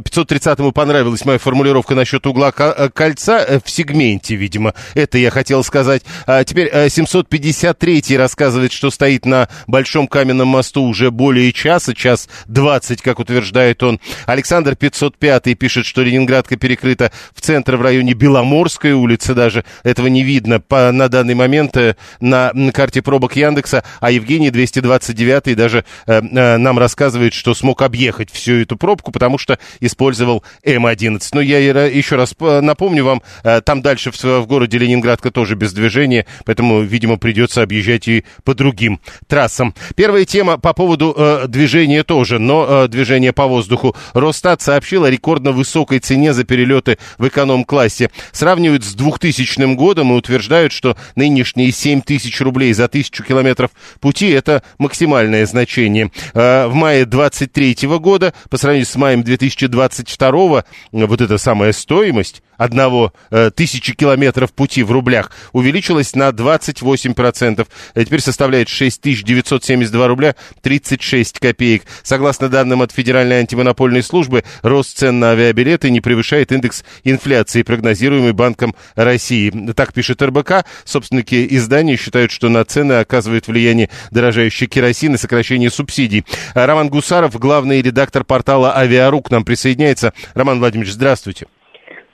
[0.00, 4.72] 530-му э, понравилась моя формулировка насчет угла э, кольца в сегменте, видимо.
[4.94, 6.04] Это я хотел сказать.
[6.26, 13.02] А теперь 753-й рассказывает, что стоит на Большом каменном мосту уже более часа, час 20,
[13.02, 14.00] как утверждает он.
[14.24, 19.66] Александр 505 пишет, что Ленинградка перекрыта в центре в районе Беломорской улицы даже.
[19.82, 21.76] Этого не видно по, на данный момент
[22.20, 23.84] на карте пробок Яндекса.
[24.00, 29.36] А Евгений 229 даже э, э, нам рассказывает, что смог объехать всю эту пробку, потому
[29.36, 31.20] что использовал М11.
[31.32, 35.72] Но я еще раз напомню вам, э, там дальше в, в городе Ленинградка тоже без
[35.72, 39.74] движения, поэтому, видимо, придется объезжать и по другим трассам.
[39.96, 43.96] Первая тема по поводу э, движения тоже, но э, движение по воздуху.
[44.14, 48.10] Росстат сообщил о рекордно высокой цене за перелеты в эконом-классе.
[48.32, 54.28] Сравнивают с 2000 годом и утверждают, что нынешние 7 тысяч рублей за тысячу километров пути–
[54.30, 56.10] это максимальная значение.
[56.34, 63.14] А, в мае 23 года, по сравнению с маем 2022, вот эта самая стоимость одного
[63.30, 67.66] э, тысячи километров пути в рублях увеличилась на 28%.
[67.94, 71.84] А теперь составляет 6972 рубля 36 копеек.
[72.02, 78.32] Согласно данным от Федеральной антимонопольной службы, рост цен на авиабилеты не превышает индекс инфляции, прогнозируемый
[78.32, 79.72] Банком России.
[79.74, 80.66] Так пишет РБК.
[80.84, 86.24] Собственники издания считают, что на цены оказывает влияние дорожающий керосин и сокращение субсидий.
[86.54, 90.12] Роман Гусаров, главный редактор портала «Авиару» к нам присоединяется.
[90.34, 91.46] Роман Владимирович, здравствуйте.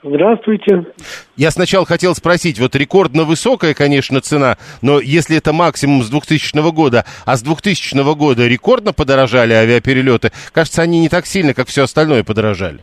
[0.05, 0.85] Здравствуйте.
[1.35, 6.75] Я сначала хотел спросить, вот рекордно высокая, конечно, цена, но если это максимум с 2000
[6.75, 11.85] года, а с 2000 года рекордно подорожали авиаперелеты, кажется, они не так сильно, как все
[11.85, 12.81] остальное подорожали.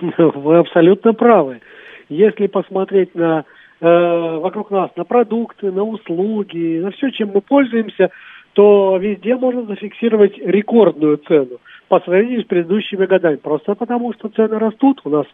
[0.00, 1.60] Вы абсолютно правы.
[2.08, 3.44] Если посмотреть на
[3.80, 8.10] э, вокруг нас, на продукты, на услуги, на все, чем мы пользуемся,
[8.54, 13.36] то везде можно зафиксировать рекордную цену по сравнению с предыдущими годами.
[13.36, 15.26] Просто потому, что цены растут, у нас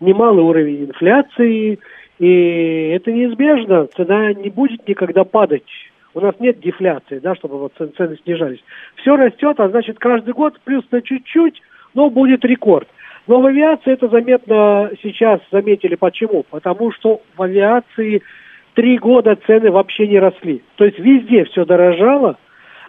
[0.00, 1.78] немалый уровень инфляции,
[2.18, 5.64] и это неизбежно, цена не будет никогда падать.
[6.12, 8.62] У нас нет дефляции, да, чтобы вот цены снижались.
[8.96, 11.62] Все растет, а значит каждый год плюс на чуть-чуть,
[11.94, 12.88] но будет рекорд.
[13.26, 15.94] Но в авиации это заметно сейчас заметили.
[15.94, 16.44] Почему?
[16.50, 18.22] Потому что в авиации
[18.74, 20.62] три года цены вообще не росли.
[20.76, 22.38] То есть везде все дорожало,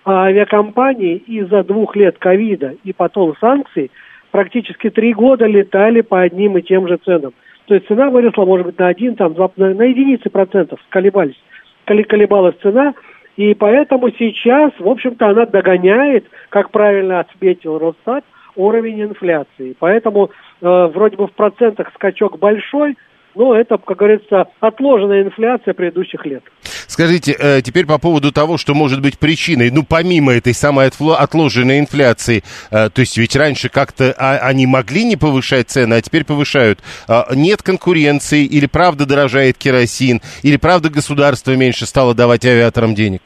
[0.04, 3.92] а авиакомпании из-за двух лет ковида и потом санкций
[4.32, 7.34] практически три года летали по одним и тем же ценам.
[7.66, 11.42] То есть цена выросла, может быть, на один, там, два, на, на единицы процентов колебались,
[11.86, 12.94] колебалась цена,
[13.38, 19.76] и поэтому сейчас, в общем-то, она догоняет, как правильно отметил Росстат, уровень инфляции.
[19.80, 20.30] Поэтому
[20.62, 22.98] э, вроде бы в процентах скачок большой,
[23.36, 26.44] но это, как говорится, отложенная инфляция предыдущих лет.
[26.88, 31.80] Скажите, э, теперь по поводу того, что может быть причиной, ну, помимо этой самой отложенной
[31.80, 36.26] инфляции, э, то есть ведь раньше как-то а, они могли не повышать цены, а теперь
[36.26, 36.80] повышают.
[37.08, 43.22] Э, нет конкуренции, или правда дорожает керосин, или правда государство меньше стало давать авиаторам денег?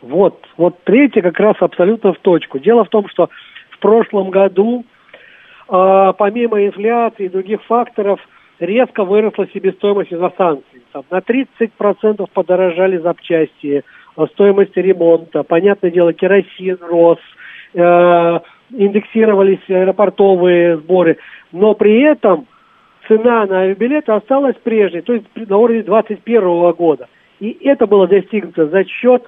[0.00, 2.58] Вот, вот третье как раз абсолютно в точку.
[2.58, 3.28] Дело в том, что
[3.70, 4.84] в прошлом году,
[5.66, 8.20] помимо инфляции и других факторов,
[8.60, 10.30] резко выросла себестоимость из-за.
[10.30, 13.82] Там, на 30% подорожали запчасти,
[14.16, 17.18] э, стоимость ремонта, понятное дело, керосин рос,
[17.74, 18.38] э,
[18.70, 21.18] индексировались аэропортовые сборы,
[21.52, 22.46] но при этом
[23.08, 27.08] цена на авиабилеты осталась прежней, то есть на уровне 2021 года.
[27.40, 29.24] И это было достигнуто за счет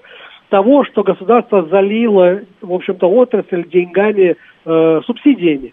[0.48, 5.72] того, что государство залило, в общем-то, отрасль деньгами, э, субсидиями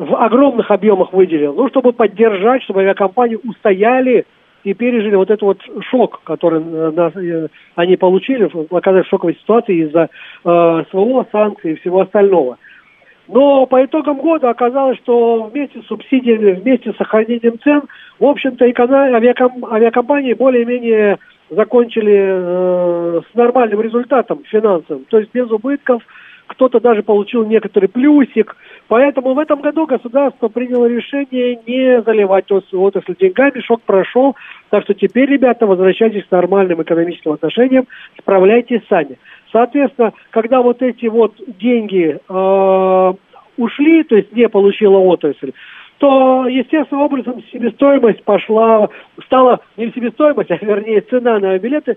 [0.00, 4.24] в огромных объемах выделил, ну, чтобы поддержать, чтобы авиакомпании устояли
[4.64, 5.58] и пережили вот этот вот
[5.90, 10.08] шок, который э, нас, э, они получили, оказались в шоковой ситуации из-за
[10.44, 12.56] э, СВО, санкций и всего остального.
[13.28, 17.82] Но по итогам года оказалось, что вместе с субсидиями, вместе с сохранением цен,
[18.18, 21.18] в общем-то, авиаком, авиакомпании более-менее
[21.50, 26.02] закончили э, с нормальным результатом финансовым, то есть без убытков,
[26.50, 28.56] кто-то даже получил некоторый плюсик.
[28.88, 34.34] Поэтому в этом году государство приняло решение не заливать отрасль деньгами, шок прошел.
[34.68, 37.86] Так что теперь, ребята, возвращайтесь к нормальным экономическим отношениям,
[38.18, 39.18] справляйтесь сами.
[39.52, 43.12] Соответственно, когда вот эти вот деньги э,
[43.56, 45.52] ушли, то есть не получила отрасль,
[45.98, 48.88] то естественным образом себестоимость пошла,
[49.24, 51.96] стала не себестоимость, а вернее цена на билеты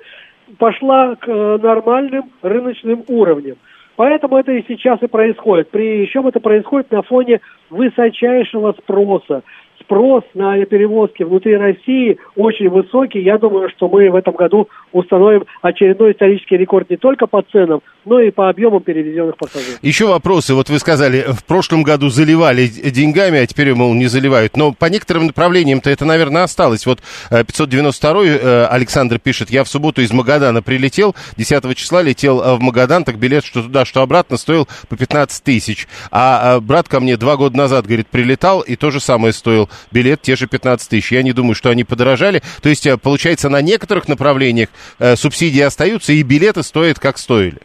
[0.59, 3.57] пошла к э, нормальным рыночным уровням.
[3.95, 5.69] Поэтому это и сейчас и происходит.
[5.69, 9.43] Причем это происходит на фоне высочайшего спроса
[9.83, 13.19] спрос на перевозки внутри России очень высокий.
[13.19, 17.81] Я думаю, что мы в этом году установим очередной исторический рекорд не только по ценам,
[18.05, 19.79] но и по объему перевезенных пассажиров.
[19.81, 20.53] Еще вопросы.
[20.53, 24.57] Вот вы сказали, в прошлом году заливали деньгами, а теперь, мол, не заливают.
[24.57, 26.85] Но по некоторым направлениям-то это, наверное, осталось.
[26.85, 32.41] Вот 592-й э, э, Александр пишет, я в субботу из Магадана прилетел, 10 числа летел
[32.41, 35.87] э, в Магадан, так билет что туда, что обратно стоил по 15 тысяч.
[36.11, 40.21] А брат ко мне два года назад, говорит, прилетал и то же самое стоил билет
[40.21, 41.11] те же 15 тысяч.
[41.11, 42.41] Я не думаю, что они подорожали.
[42.61, 44.69] То есть, получается, на некоторых направлениях
[45.15, 47.59] субсидии остаются, и билеты стоят, как стоили.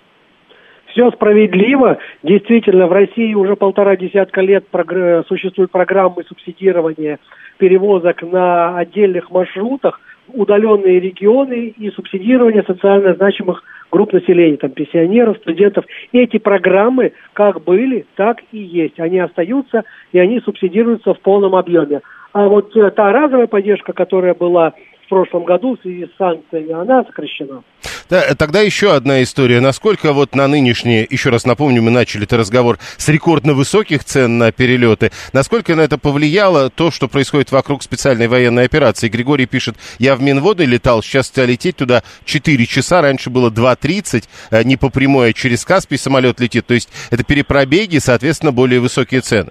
[0.99, 1.99] Все справедливо.
[2.25, 5.25] Действительно, в России уже полтора десятка лет прогр...
[5.29, 7.21] существуют программы субсидирования
[7.57, 15.85] перевозок на отдельных маршрутах, удаленные регионы и субсидирование социально значимых групп населения, там, пенсионеров, студентов.
[16.11, 18.99] Эти программы как были, так и есть.
[18.99, 22.01] Они остаются, и они субсидируются в полном объеме.
[22.33, 24.73] А вот э, та разовая поддержка, которая была
[25.09, 27.63] в прошлом году в связи с санкциями, она сокращена.
[28.11, 29.61] Да, тогда еще одна история.
[29.61, 34.37] Насколько вот на нынешние, еще раз напомню, мы начали этот разговор с рекордно высоких цен
[34.37, 35.11] на перелеты.
[35.33, 39.09] Насколько на это повлияло то, что происходит вокруг специальной военной операции?
[39.09, 44.63] Григорий пишет, я в Минводы летал, сейчас лететь туда 4 часа, раньше было 2.30, э,
[44.63, 46.67] не по прямой, а через Каспий самолет летит.
[46.67, 49.51] То есть это перепробеги, соответственно, более высокие цены.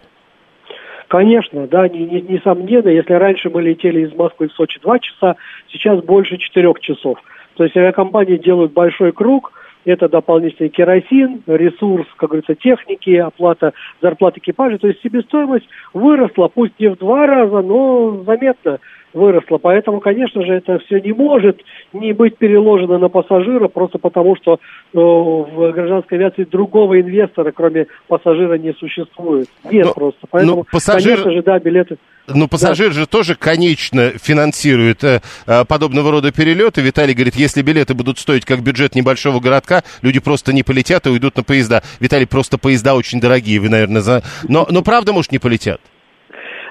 [1.08, 5.36] Конечно, да, не, не, несомненно, если раньше мы летели из Москвы в Сочи два часа,
[5.72, 7.18] сейчас больше четырех часов.
[7.56, 9.54] То есть авиакомпании делают большой круг,
[9.86, 14.78] это дополнительный керосин, ресурс, как говорится, техники, оплата зарплат экипажа.
[14.80, 18.80] То есть себестоимость выросла, пусть не в два раза, но заметно
[19.14, 19.58] выросла.
[19.58, 21.62] Поэтому, конечно же, это все не может
[21.94, 24.58] не быть переложено на пассажира, просто потому что э,
[24.94, 29.48] в гражданской авиации другого инвестора, кроме пассажира, не существует.
[29.70, 30.28] Нет но, просто.
[30.30, 31.16] Поэтому, пассажир...
[31.16, 31.98] конечно же, да, билеты...
[32.28, 32.94] Но пассажир да.
[32.94, 36.82] же тоже, конечно, финансирует э, э, подобного рода перелеты.
[36.82, 41.10] Виталий говорит, если билеты будут стоить как бюджет небольшого городка, люди просто не полетят и
[41.10, 41.84] уйдут на поезда.
[42.00, 44.24] Виталий, просто поезда очень дорогие, вы, наверное, за...
[44.48, 45.80] Но, но правда, может, не полетят?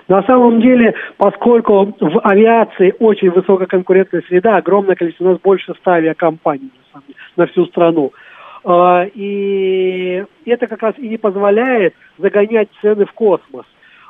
[0.08, 5.74] На самом деле, поскольку в авиации очень высокая конкурентная среда, огромное количество, у нас больше
[5.74, 8.12] ста авиакомпаний на, деле, на всю страну.
[8.64, 13.66] А, и это как раз и не позволяет загонять цены в космос.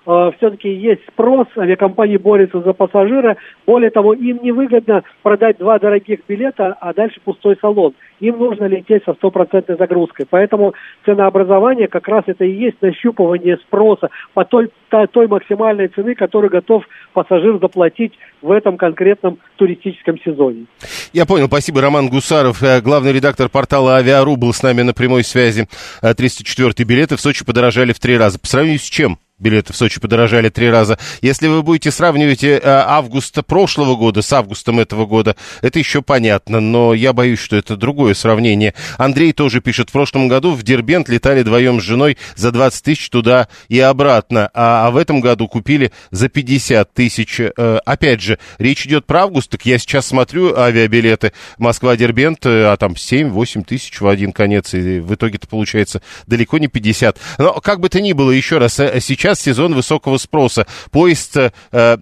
[0.06, 3.36] Э, все-таки есть спрос, авиакомпании борются за пассажира.
[3.66, 7.94] Более того, им невыгодно продать два дорогих билета, а дальше пустой салон.
[8.20, 10.26] Им нужно лететь со стопроцентной загрузкой.
[10.28, 10.74] Поэтому
[11.04, 14.70] ценообразование как раз это и есть нащупывание спроса по той,
[15.12, 20.66] той максимальной цены, которую готов пассажир заплатить в этом конкретном туристическом сезоне.
[21.12, 21.80] Я понял, спасибо.
[21.80, 25.66] Роман Гусаров, э, главный редактор портала «Авиару» был с нами на прямой связи.
[26.00, 28.38] 304 билеты в Сочи подорожали в три раза.
[28.38, 29.18] По сравнению с чем?
[29.38, 30.98] Билеты в Сочи подорожали три раза.
[31.20, 36.60] Если вы будете сравнивать э, августа прошлого года с августом этого года, это еще понятно,
[36.60, 38.72] но я боюсь, что это другое сравнение.
[38.96, 43.10] Андрей тоже пишет, в прошлом году в Дербент летали вдвоем с женой за 20 тысяч
[43.10, 47.38] туда и обратно, а, а в этом году купили за 50 тысяч.
[47.40, 52.76] Э, опять же, речь идет про август, так я сейчас смотрю авиабилеты Москва-Дербент, э, а
[52.78, 57.18] там 7-8 тысяч в один конец, и в итоге-то получается далеко не 50.
[57.36, 60.66] Но как бы то ни было, еще раз, сейчас сейчас сезон высокого спроса.
[60.92, 61.96] Поезд, э, э,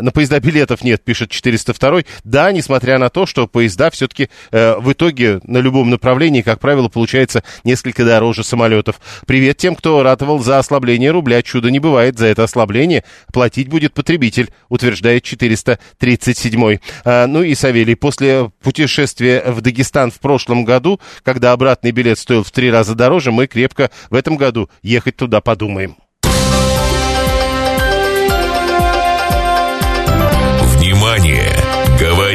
[0.00, 2.02] на поезда билетов нет, пишет 402.
[2.24, 6.88] Да, несмотря на то, что поезда все-таки э, в итоге на любом направлении, как правило,
[6.88, 9.00] получается несколько дороже самолетов.
[9.24, 11.42] Привет тем, кто ратовал за ослабление рубля.
[11.42, 12.18] Чудо не бывает.
[12.18, 16.78] За это ослабление платить будет потребитель, утверждает 437.
[17.04, 22.42] А, ну и Савелий, после путешествия в Дагестан в прошлом году, когда обратный билет стоил
[22.42, 25.96] в три раза дороже, мы крепко в этом году ехать туда подумаем.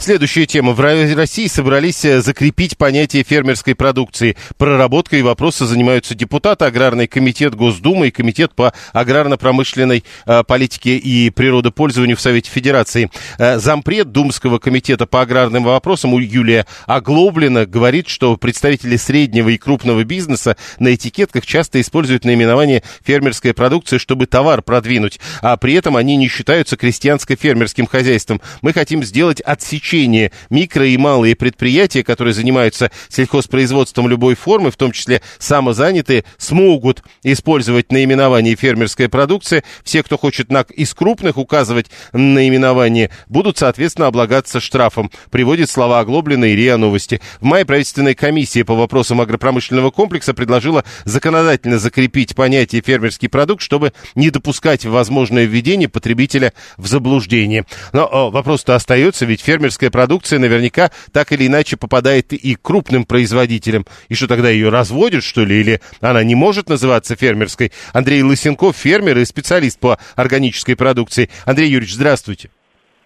[0.00, 0.72] Следующая тема.
[0.72, 4.34] В России собрались э, закрепить понятие фермерской продукции.
[4.56, 12.16] Проработкой вопроса занимаются депутаты, Аграрный комитет Госдумы и Комитет по аграрно-промышленной э, политике и природопользованию
[12.16, 13.10] в Совете Федерации.
[13.36, 20.02] Э, зампред Думского комитета по аграрным вопросам Юлия Оглоблина говорит, что представители среднего и крупного
[20.04, 26.16] бизнеса на этикетках часто используют наименование фермерская продукция, чтобы товар продвинуть, а при этом они
[26.16, 28.40] не считаются крестьянско-фермерским хозяйством.
[28.62, 34.76] Мы хотим сделать отсечение обучение микро и малые предприятия, которые занимаются сельхозпроизводством любой формы, в
[34.76, 39.64] том числе самозанятые, смогут использовать наименование фермерская продукция.
[39.82, 45.10] Все, кто хочет на, из крупных указывать наименование, будут, соответственно, облагаться штрафом.
[45.30, 47.20] Приводит слова Оглоблина и РИА Новости.
[47.40, 53.92] В мае правительственная комиссия по вопросам агропромышленного комплекса предложила законодательно закрепить понятие фермерский продукт, чтобы
[54.14, 57.66] не допускать возможное введение потребителя в заблуждение.
[57.92, 63.04] Но вопрос-то остается, ведь фермерский фермерская продукция наверняка так или иначе попадает и к крупным
[63.04, 63.86] производителям.
[64.08, 67.72] И что тогда ее разводят, что ли, или она не может называться фермерской?
[67.92, 71.30] Андрей Лысенков, фермер и специалист по органической продукции.
[71.46, 72.50] Андрей Юрьевич, здравствуйте.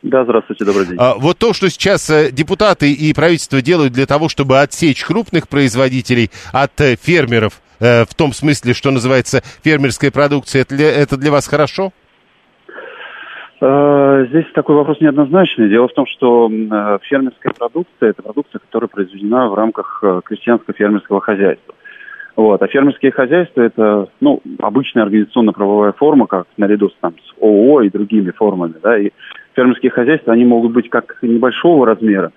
[0.03, 0.97] Да, здравствуйте, добрый день.
[0.99, 5.49] А, вот то, что сейчас э, депутаты и правительство делают для того, чтобы отсечь крупных
[5.49, 11.17] производителей от э, фермеров, э, в том смысле, что называется фермерская продукция, это для, это
[11.17, 11.93] для вас хорошо?
[13.67, 15.71] Э, здесь такой вопрос неоднозначный.
[15.71, 21.21] Дело в том, что э, фермерская продукция– это продукция, которая произведена в рамках э, крестьянско-фермерского
[21.21, 21.75] хозяйства.
[22.37, 22.63] Вот.
[22.63, 27.91] А фермерские хозяйства– это ну, обычная организационно-правовая форма, как наряду с, там, с ООО и
[27.91, 28.75] другими формами.
[28.83, 28.99] Да?
[28.99, 29.13] И
[29.55, 32.33] фермерские хозяйства, они могут быть как небольшого размера,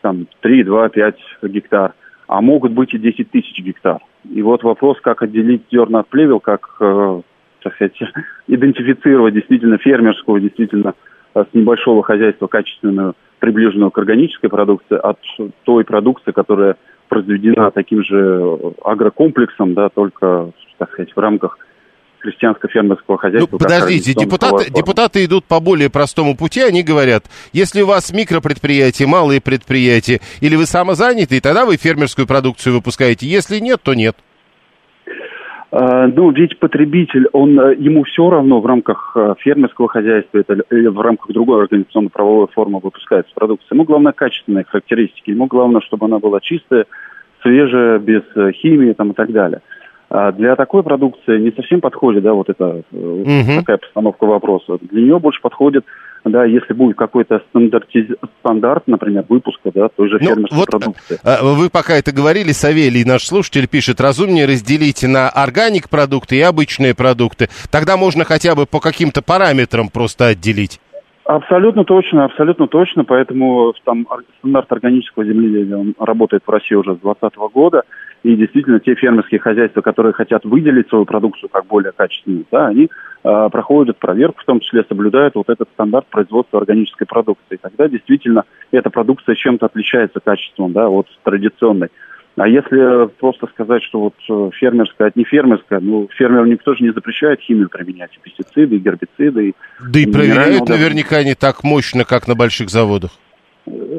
[0.00, 1.94] там 3, 2, 5 гектар,
[2.26, 4.00] а могут быть и 10 тысяч гектар.
[4.28, 6.78] И вот вопрос, как отделить зерна от плевел, как
[7.64, 7.94] так сказать,
[8.46, 10.94] идентифицировать действительно фермерскую, действительно
[11.34, 15.18] э, с небольшого хозяйства качественную, приближенную к органической продукции, от
[15.64, 16.76] той продукции, которая
[17.08, 21.58] произведена таким же агрокомплексом, да, только, так сказать, в рамках
[22.20, 23.48] крестьянско-фермерского хозяйства.
[23.52, 29.08] Ну, подождите, депутаты, депутаты идут по более простому пути, они говорят, если у вас микропредприятие,
[29.08, 34.16] малые предприятия, или вы самозанятый, тогда вы фермерскую продукцию выпускаете, если нет, то нет.
[35.76, 40.52] А, ну, ведь потребитель, он, э, ему все равно в рамках э, фермерского хозяйства это,
[40.70, 43.74] или в рамках другой организационно-правовой формы выпускается продукция.
[43.74, 46.86] Ему главное качественные характеристики, ему главное, чтобы она была чистая,
[47.42, 49.62] свежая, без э, химии там, и так далее.
[50.10, 53.58] А для такой продукции не совсем подходит, да, вот эта угу.
[53.58, 54.78] такая постановка вопроса.
[54.80, 55.84] Для нее больше подходит
[56.24, 58.16] да, если будет какой-то стандартиз...
[58.40, 61.18] стандарт, например, выпуска, да, той же ну, фермерской вот, продукции.
[61.22, 66.40] А, вы пока это говорили, Савелий, наш слушатель пишет, разумнее разделите на органик продукты и
[66.40, 67.48] обычные продукты.
[67.70, 70.80] Тогда можно хотя бы по каким-то параметрам просто отделить.
[71.24, 73.04] Абсолютно точно, абсолютно точно.
[73.04, 74.06] Поэтому там
[74.38, 77.82] стандарт органического земледелия он работает в России уже с 2020 года.
[78.24, 82.88] И действительно, те фермерские хозяйства, которые хотят выделить свою продукцию как более качественную, да, они
[83.22, 87.58] э, проходят проверку, в том числе соблюдают вот этот стандарт производства органической продукции.
[87.60, 91.88] Тогда действительно эта продукция чем-то отличается качеством, да, от традиционной.
[92.36, 96.82] А если просто сказать, что вот э, фермерская от не фермерская, ну, фермеру никто же
[96.82, 99.48] не запрещает химию применять, и пестициды, и гербициды.
[99.50, 99.54] И
[99.86, 103.10] да и проверяют наверняка не так мощно, как на больших заводах.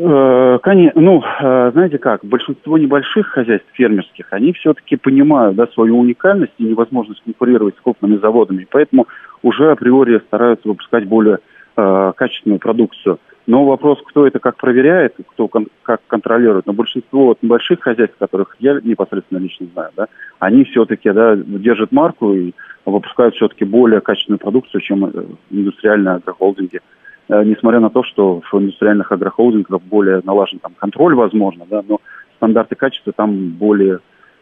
[0.07, 5.97] Э, конечно, ну, э, знаете как, большинство небольших хозяйств фермерских, они все-таки понимают, да, свою
[5.97, 9.07] уникальность и невозможность конкурировать с крупными заводами, поэтому
[9.41, 11.39] уже априори стараются выпускать более
[11.75, 13.17] э, качественную продукцию.
[13.47, 16.67] Но вопрос, кто это как проверяет, кто кон- как контролирует.
[16.67, 21.91] Но большинство вот небольших хозяйств, которых я непосредственно лично знаю, да, они все-таки да, держат
[21.91, 22.53] марку и
[22.85, 25.11] выпускают все-таки более качественную продукцию, чем э,
[25.49, 26.81] индустриальные агрохолдинги.
[27.27, 31.99] Э, несмотря на то, что в индустриальных агрохолдингах более налажен там контроль, возможно, да, но
[32.37, 33.99] стандарты качества там более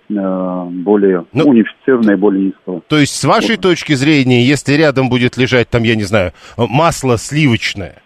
[0.10, 2.82] э, более ну, унифицированные, более низкого.
[2.88, 3.62] То есть, с вашей вот.
[3.62, 8.02] точки зрения, если рядом будет лежать, там, я не знаю, масло сливочное,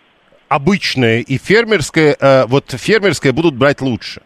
[0.47, 4.21] обычное и фермерское, э, вот фермерское будут брать лучше?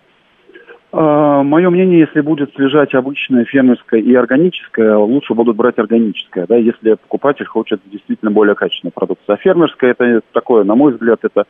[0.91, 6.57] А, Мое мнение, если будет лежать обычное фермерское и органическое, лучше будут брать органическое, да,
[6.57, 9.35] если покупатель хочет действительно более качественную продукцию.
[9.35, 11.45] А фермерское это такое, на мой взгляд, это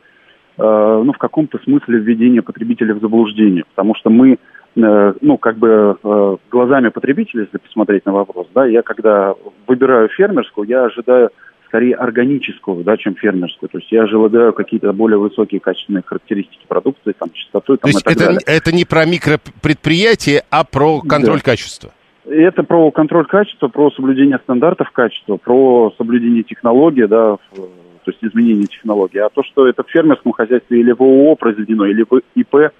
[0.58, 4.38] э, ну, в каком-то смысле введение потребителя в заблуждение, потому что мы,
[4.76, 9.34] э, ну, как бы глазами потребителя, если посмотреть на вопрос, да, я когда
[9.66, 11.30] выбираю фермерскую, я ожидаю
[11.72, 13.70] скорее органическую, да, чем фермерскую.
[13.70, 17.78] То есть я ожидаю какие-то более высокие качественные характеристики продукции, там, чистоту.
[17.78, 21.44] Там, То есть это, это не про микропредприятие, а про контроль да.
[21.44, 21.90] качества?
[22.26, 27.70] Это про контроль качества, про соблюдение стандартов качества, про соблюдение технологий, да, то
[28.06, 29.18] есть изменение технологий.
[29.18, 32.70] А то, что это в фермерском хозяйстве или в ООО произведено, или в ИП, э,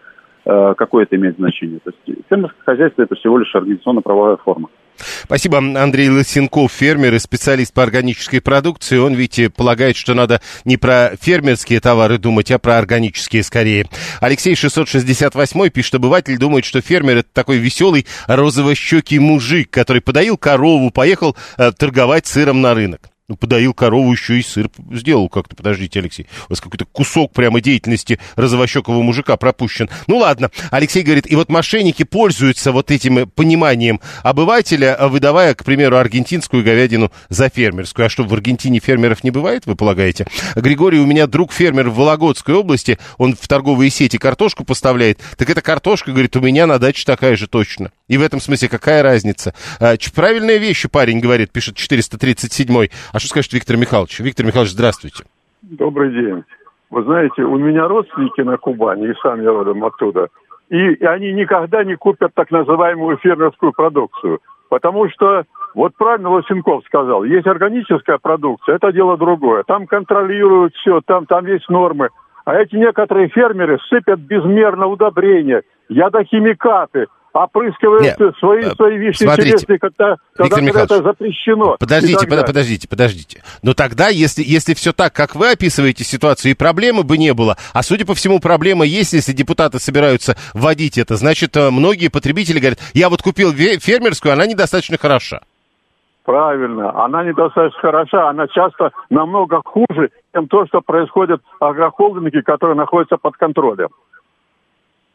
[0.76, 1.80] какое это имеет значение?
[1.82, 4.68] То есть фермерское хозяйство это всего лишь организационно-правовая форма.
[5.24, 5.58] Спасибо.
[5.58, 8.98] Андрей Лысенков, фермер и специалист по органической продукции.
[8.98, 13.86] Он, видите, полагает, что надо не про фермерские товары думать, а про органические скорее.
[14.20, 20.90] Алексей 668 пишет, обыватель думает, что фермер это такой веселый розово-щекий мужик, который подоил корову,
[20.90, 23.11] поехал э, торговать сыром на рынок.
[23.32, 25.56] Ну, подоил корову, еще и сыр сделал как-то.
[25.56, 26.26] Подождите, Алексей.
[26.48, 29.88] У вас какой-то кусок прямо деятельности розовощекого мужика пропущен.
[30.06, 30.50] Ну, ладно.
[30.70, 37.10] Алексей говорит, и вот мошенники пользуются вот этим пониманием обывателя, выдавая, к примеру, аргентинскую говядину
[37.30, 38.04] за фермерскую.
[38.04, 40.26] А что, в Аргентине фермеров не бывает, вы полагаете?
[40.54, 42.98] Григорий, у меня друг фермер в Вологодской области.
[43.16, 45.20] Он в торговые сети картошку поставляет.
[45.38, 47.92] Так эта картошка, говорит, у меня на даче такая же точно.
[48.12, 49.54] И в этом смысле какая разница?
[49.80, 52.90] А, правильные вещи парень говорит, пишет 437-й.
[53.10, 54.20] А что скажет Виктор Михайлович?
[54.20, 55.24] Виктор Михайлович, здравствуйте.
[55.62, 56.44] Добрый день.
[56.90, 60.28] Вы знаете, у меня родственники на Кубани, и сам я родом оттуда,
[60.68, 64.40] и они никогда не купят так называемую фермерскую продукцию.
[64.68, 65.44] Потому что,
[65.74, 69.62] вот правильно Лосенков сказал, есть органическая продукция, это дело другое.
[69.62, 72.10] Там контролируют все, там, там есть нормы.
[72.44, 79.50] А эти некоторые фермеры сыпят безмерно удобрения, ядохимикаты, опрыскивают Нет, свои, э, свои вещи смотрите,
[79.50, 81.76] интересные, когда, когда, когда это запрещено.
[81.78, 83.42] Подождите, под, подождите, подождите.
[83.62, 87.56] Но тогда, если, если все так, как вы описываете ситуацию, и проблемы бы не было,
[87.72, 92.58] а судя по всему, проблема есть, если депутаты собираются вводить это, значит, э, многие потребители
[92.58, 95.40] говорят, я вот купил фермерскую, она недостаточно хороша.
[96.24, 97.04] Правильно.
[97.04, 103.16] Она недостаточно хороша, она часто намного хуже, чем то, что происходит в агрохолдинге, которые находятся
[103.16, 103.88] под контролем.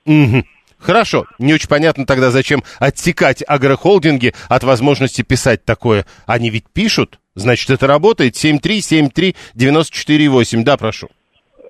[0.05, 0.43] Угу.
[0.79, 6.05] Хорошо, не очень понятно тогда, зачем отсекать агрохолдинги от возможности писать такое.
[6.25, 8.35] Они ведь пишут, значит, это работает.
[8.35, 11.09] 7373948, да, прошу.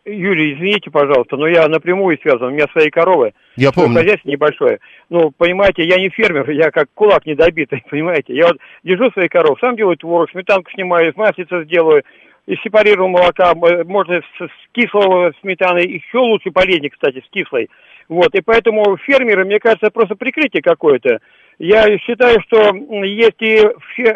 [0.07, 3.33] Юрий, извините, пожалуйста, но я напрямую связан, у меня свои коровы.
[3.57, 3.99] Я помню.
[3.99, 4.79] Хозяйство небольшое.
[5.09, 8.33] Ну, понимаете, я не фермер, я как кулак недобитый, понимаете.
[8.33, 12.03] Я вот держу свои коровы, сам делаю творог, сметанку снимаю, маслица сделаю,
[12.45, 17.69] и сепарирую молока, можно с, с кислого сметаны, еще лучше полезнее, кстати, с кислой.
[18.09, 21.19] Вот, и поэтому фермеры, мне кажется, просто прикрытие какое-то.
[21.59, 23.59] Я считаю, что есть и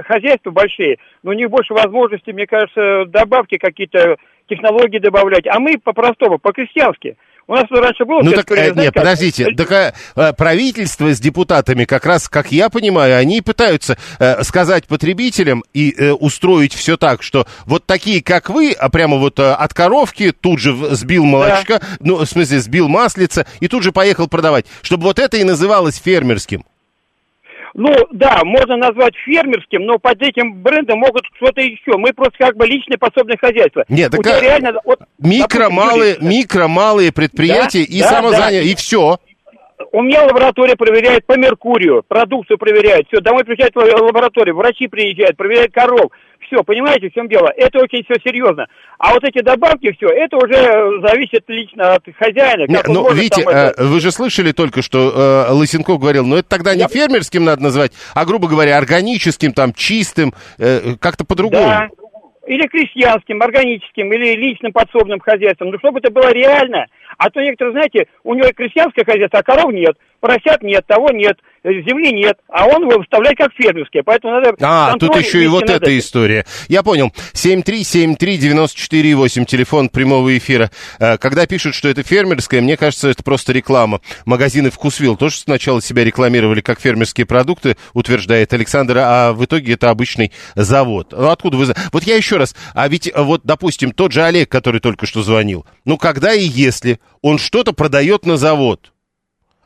[0.03, 4.17] хозяйства большие, но у них больше возможностей, мне кажется, добавки какие-то,
[4.47, 5.47] технологии добавлять.
[5.47, 7.17] А мы по-простому, по-крестьянски–
[7.47, 8.21] у нас раньше было...
[8.21, 8.93] Ну так, э, нет, как...
[8.93, 9.71] подождите, так
[10.15, 15.91] э, правительство с депутатами, как раз, как я понимаю, они пытаются э, сказать потребителям и
[15.91, 20.31] э, устроить все так, что вот такие, как вы, а прямо вот э, от коровки
[20.31, 21.87] тут же сбил молочка, да.
[21.99, 25.97] ну, в смысле, сбил маслица и тут же поехал продавать, чтобы вот это и называлось
[25.97, 26.63] фермерским.
[27.73, 31.97] Ну, да, можно назвать фермерским, но под этим брендом могут что-то еще.
[31.97, 33.85] Мы просто как бы личное подсобное хозяйство.
[33.87, 34.39] Нет, так а...
[34.39, 34.73] реально...
[34.83, 38.69] Вот, микро, допустим, малые, микро, малые предприятия да, и да, самозанятые, да.
[38.69, 39.19] и все.
[39.91, 45.73] У меня лаборатория проверяет по Меркурию, продукцию проверяет, все, домой приезжает лаборатория, врачи приезжают, проверяют
[45.73, 46.11] коров,
[46.47, 47.51] все, понимаете, в чем дело?
[47.55, 48.67] Это очень все серьезно.
[48.97, 52.67] А вот эти добавки, все, это уже зависит лично от хозяина.
[52.67, 53.73] Не, ну, видите, это...
[53.77, 56.87] вы же слышали только, что э, Лысенков говорил, ну это тогда не Я...
[56.87, 61.63] фермерским надо называть, а, грубо говоря, органическим, там, чистым, э, как-то по-другому.
[61.63, 61.87] Да,
[62.47, 65.69] или крестьянским, органическим, или личным подсобным хозяйством.
[65.69, 66.87] Ну, чтобы это было реально.
[67.23, 71.37] А то некоторые, знаете, у него крестьянское хозяйство, а коров нет, поросят нет, того нет,
[71.63, 74.03] земли нет, а он его выставляет как фермерское.
[74.03, 74.53] Поэтому надо...
[74.61, 76.45] А, тут еще и вот эта история.
[76.67, 77.11] Я понял.
[77.33, 80.71] 7373948, телефон прямого эфира.
[80.99, 84.01] Э, когда пишут, что это фермерское, мне кажется, это просто реклама.
[84.25, 89.89] Магазины «Вкусвилл» тоже сначала себя рекламировали как фермерские продукты, утверждает Александр, а в итоге это
[89.89, 91.09] обычный завод.
[91.11, 91.73] Ну, откуда вы...
[91.91, 95.21] Вот я еще раз, а ведь э, вот, допустим, тот же Олег, который только что
[95.21, 98.91] звонил, ну, когда и если он что-то продает на завод,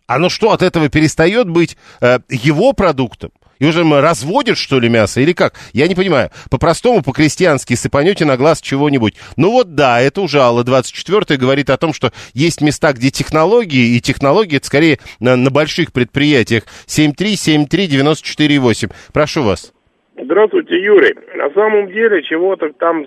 [0.07, 3.31] оно что, от этого перестает быть э, его продуктом?
[3.59, 5.53] И уже разводят, что ли, мясо, или как?
[5.73, 6.29] Я не понимаю.
[6.51, 9.13] По-простому, по-крестьянски сыпанете на глаз чего-нибудь.
[9.37, 13.95] Ну вот да, это уже Алла 24 говорит о том, что есть места, где технологии,
[13.95, 16.63] и технологии это скорее на, на больших предприятиях.
[16.87, 18.91] 7373948.
[19.13, 19.71] Прошу вас.
[20.21, 21.15] Здравствуйте, Юрий.
[21.35, 23.05] На самом деле, чего-то там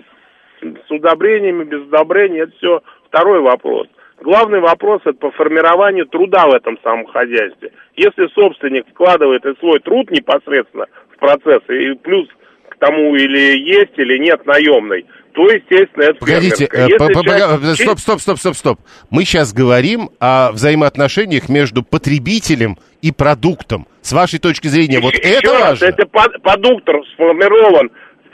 [0.61, 3.87] с удобрениями, без удобрений, это все второй вопрос.
[4.21, 7.71] Главный вопрос это по формированию труда в этом самом хозяйстве.
[7.95, 12.27] Если собственник вкладывает и свой труд непосредственно в процесс, и плюс
[12.69, 17.81] к тому или есть, или нет наемный, то, естественно, это Погодите, э, часть...
[17.81, 18.79] стоп, стоп, стоп, стоп, стоп.
[19.09, 23.87] Мы сейчас говорим о взаимоотношениях между потребителем и продуктом.
[24.01, 25.85] С вашей точки зрения, еще, вот это раз, важно?
[25.85, 27.89] Это продукт сформирован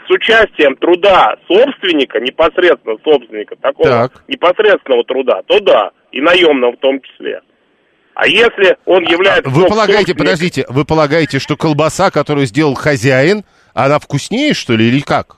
[0.08, 4.24] с участием труда собственника, непосредственно собственника, такого так.
[4.28, 7.42] непосредственного труда, то да, и наемного в том числе.
[8.14, 9.50] А если он а, является...
[9.50, 13.44] Вы полагаете, подождите, вы полагаете, что колбаса, которую сделал хозяин,
[13.74, 15.38] она вкуснее, что ли, или как?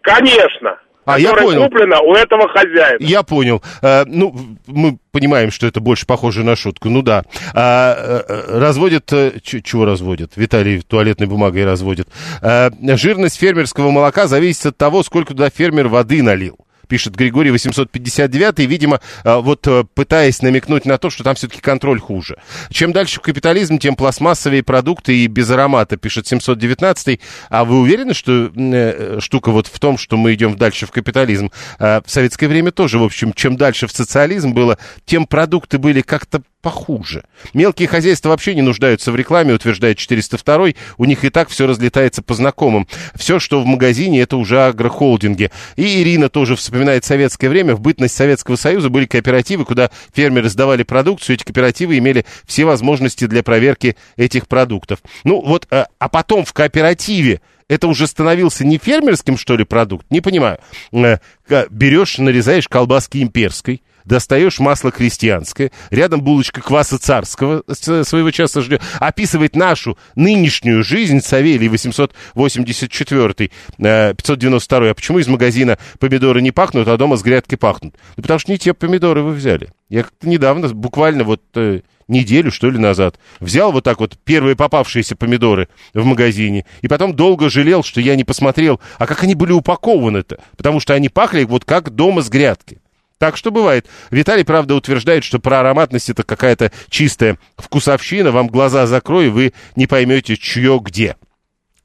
[0.00, 0.78] Конечно.
[1.04, 1.64] А, я понял.
[1.64, 2.98] куплена у этого хозяина.
[3.00, 3.62] Я понял.
[3.82, 4.34] А, ну,
[4.66, 6.88] мы понимаем, что это больше похоже на шутку.
[6.88, 7.24] Ну да.
[7.54, 9.12] А, э, разводят...
[9.12, 10.32] Э, чего разводят?
[10.36, 12.08] Виталий туалетной бумагой разводит.
[12.42, 18.60] А, жирность фермерского молока зависит от того, сколько туда фермер воды налил пишет Григорий 859,
[18.60, 22.38] и, видимо, а, вот э, пытаясь намекнуть на то, что там все-таки контроль хуже.
[22.70, 27.20] Чем дальше в капитализм, тем пластмассовые продукты и без аромата, пишет 719.
[27.50, 31.50] А вы уверены, что э, штука вот в том, что мы идем дальше в капитализм?
[31.78, 36.00] А в советское время тоже, в общем, чем дальше в социализм было, тем продукты были
[36.00, 37.24] как-то похуже.
[37.52, 42.22] Мелкие хозяйства вообще не нуждаются в рекламе, утверждает 402 у них и так все разлетается
[42.22, 42.88] по знакомым.
[43.14, 45.50] Все, что в магазине, это уже агрохолдинги.
[45.76, 47.74] И Ирина тоже вспоминает советское время.
[47.74, 53.26] В бытность Советского Союза были кооперативы, куда фермеры сдавали продукцию, эти кооперативы имели все возможности
[53.26, 55.00] для проверки этих продуктов.
[55.22, 60.06] Ну вот, а, а потом в кооперативе это уже становился не фермерским, что ли, продукт?
[60.08, 60.58] Не понимаю.
[60.92, 61.18] Э,
[61.68, 69.56] берешь, нарезаешь колбаски имперской, достаешь масло крестьянское, рядом булочка кваса царского, своего часа ждет, описывает
[69.56, 77.16] нашу нынешнюю жизнь, Савелий 884, 592, а почему из магазина помидоры не пахнут, а дома
[77.16, 77.94] с грядки пахнут?
[78.16, 79.70] Ну, потому что не те помидоры вы взяли.
[79.88, 84.56] Я как-то недавно, буквально вот э, неделю, что ли, назад, взял вот так вот первые
[84.56, 89.34] попавшиеся помидоры в магазине, и потом долго жалел, что я не посмотрел, а как они
[89.34, 92.80] были упакованы-то, потому что они пахли вот как дома с грядки.
[93.24, 93.86] Так что бывает.
[94.10, 98.32] Виталий, правда, утверждает, что про ароматность это какая-то чистая вкусовщина.
[98.32, 101.16] Вам глаза закрою, вы не поймете, чье где.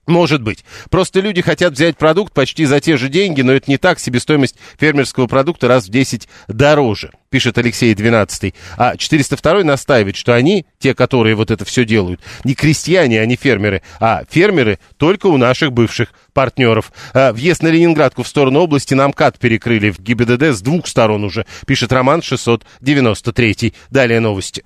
[0.10, 0.66] Может быть.
[0.90, 4.00] Просто люди хотят взять продукт почти за те же деньги, но это не так.
[4.00, 8.56] Себестоимость фермерского продукта раз в 10 дороже, пишет Алексей 12.
[8.76, 13.36] А 402 настаивает, что они, те, которые вот это все делают, не крестьяне, а не
[13.36, 16.92] фермеры, а фермеры только у наших бывших партнеров.
[17.14, 21.24] А въезд на Ленинградку в сторону области нам КАТ перекрыли в ГИБДД с двух сторон
[21.24, 23.76] уже, пишет Роман 693.
[23.92, 24.64] Далее новости.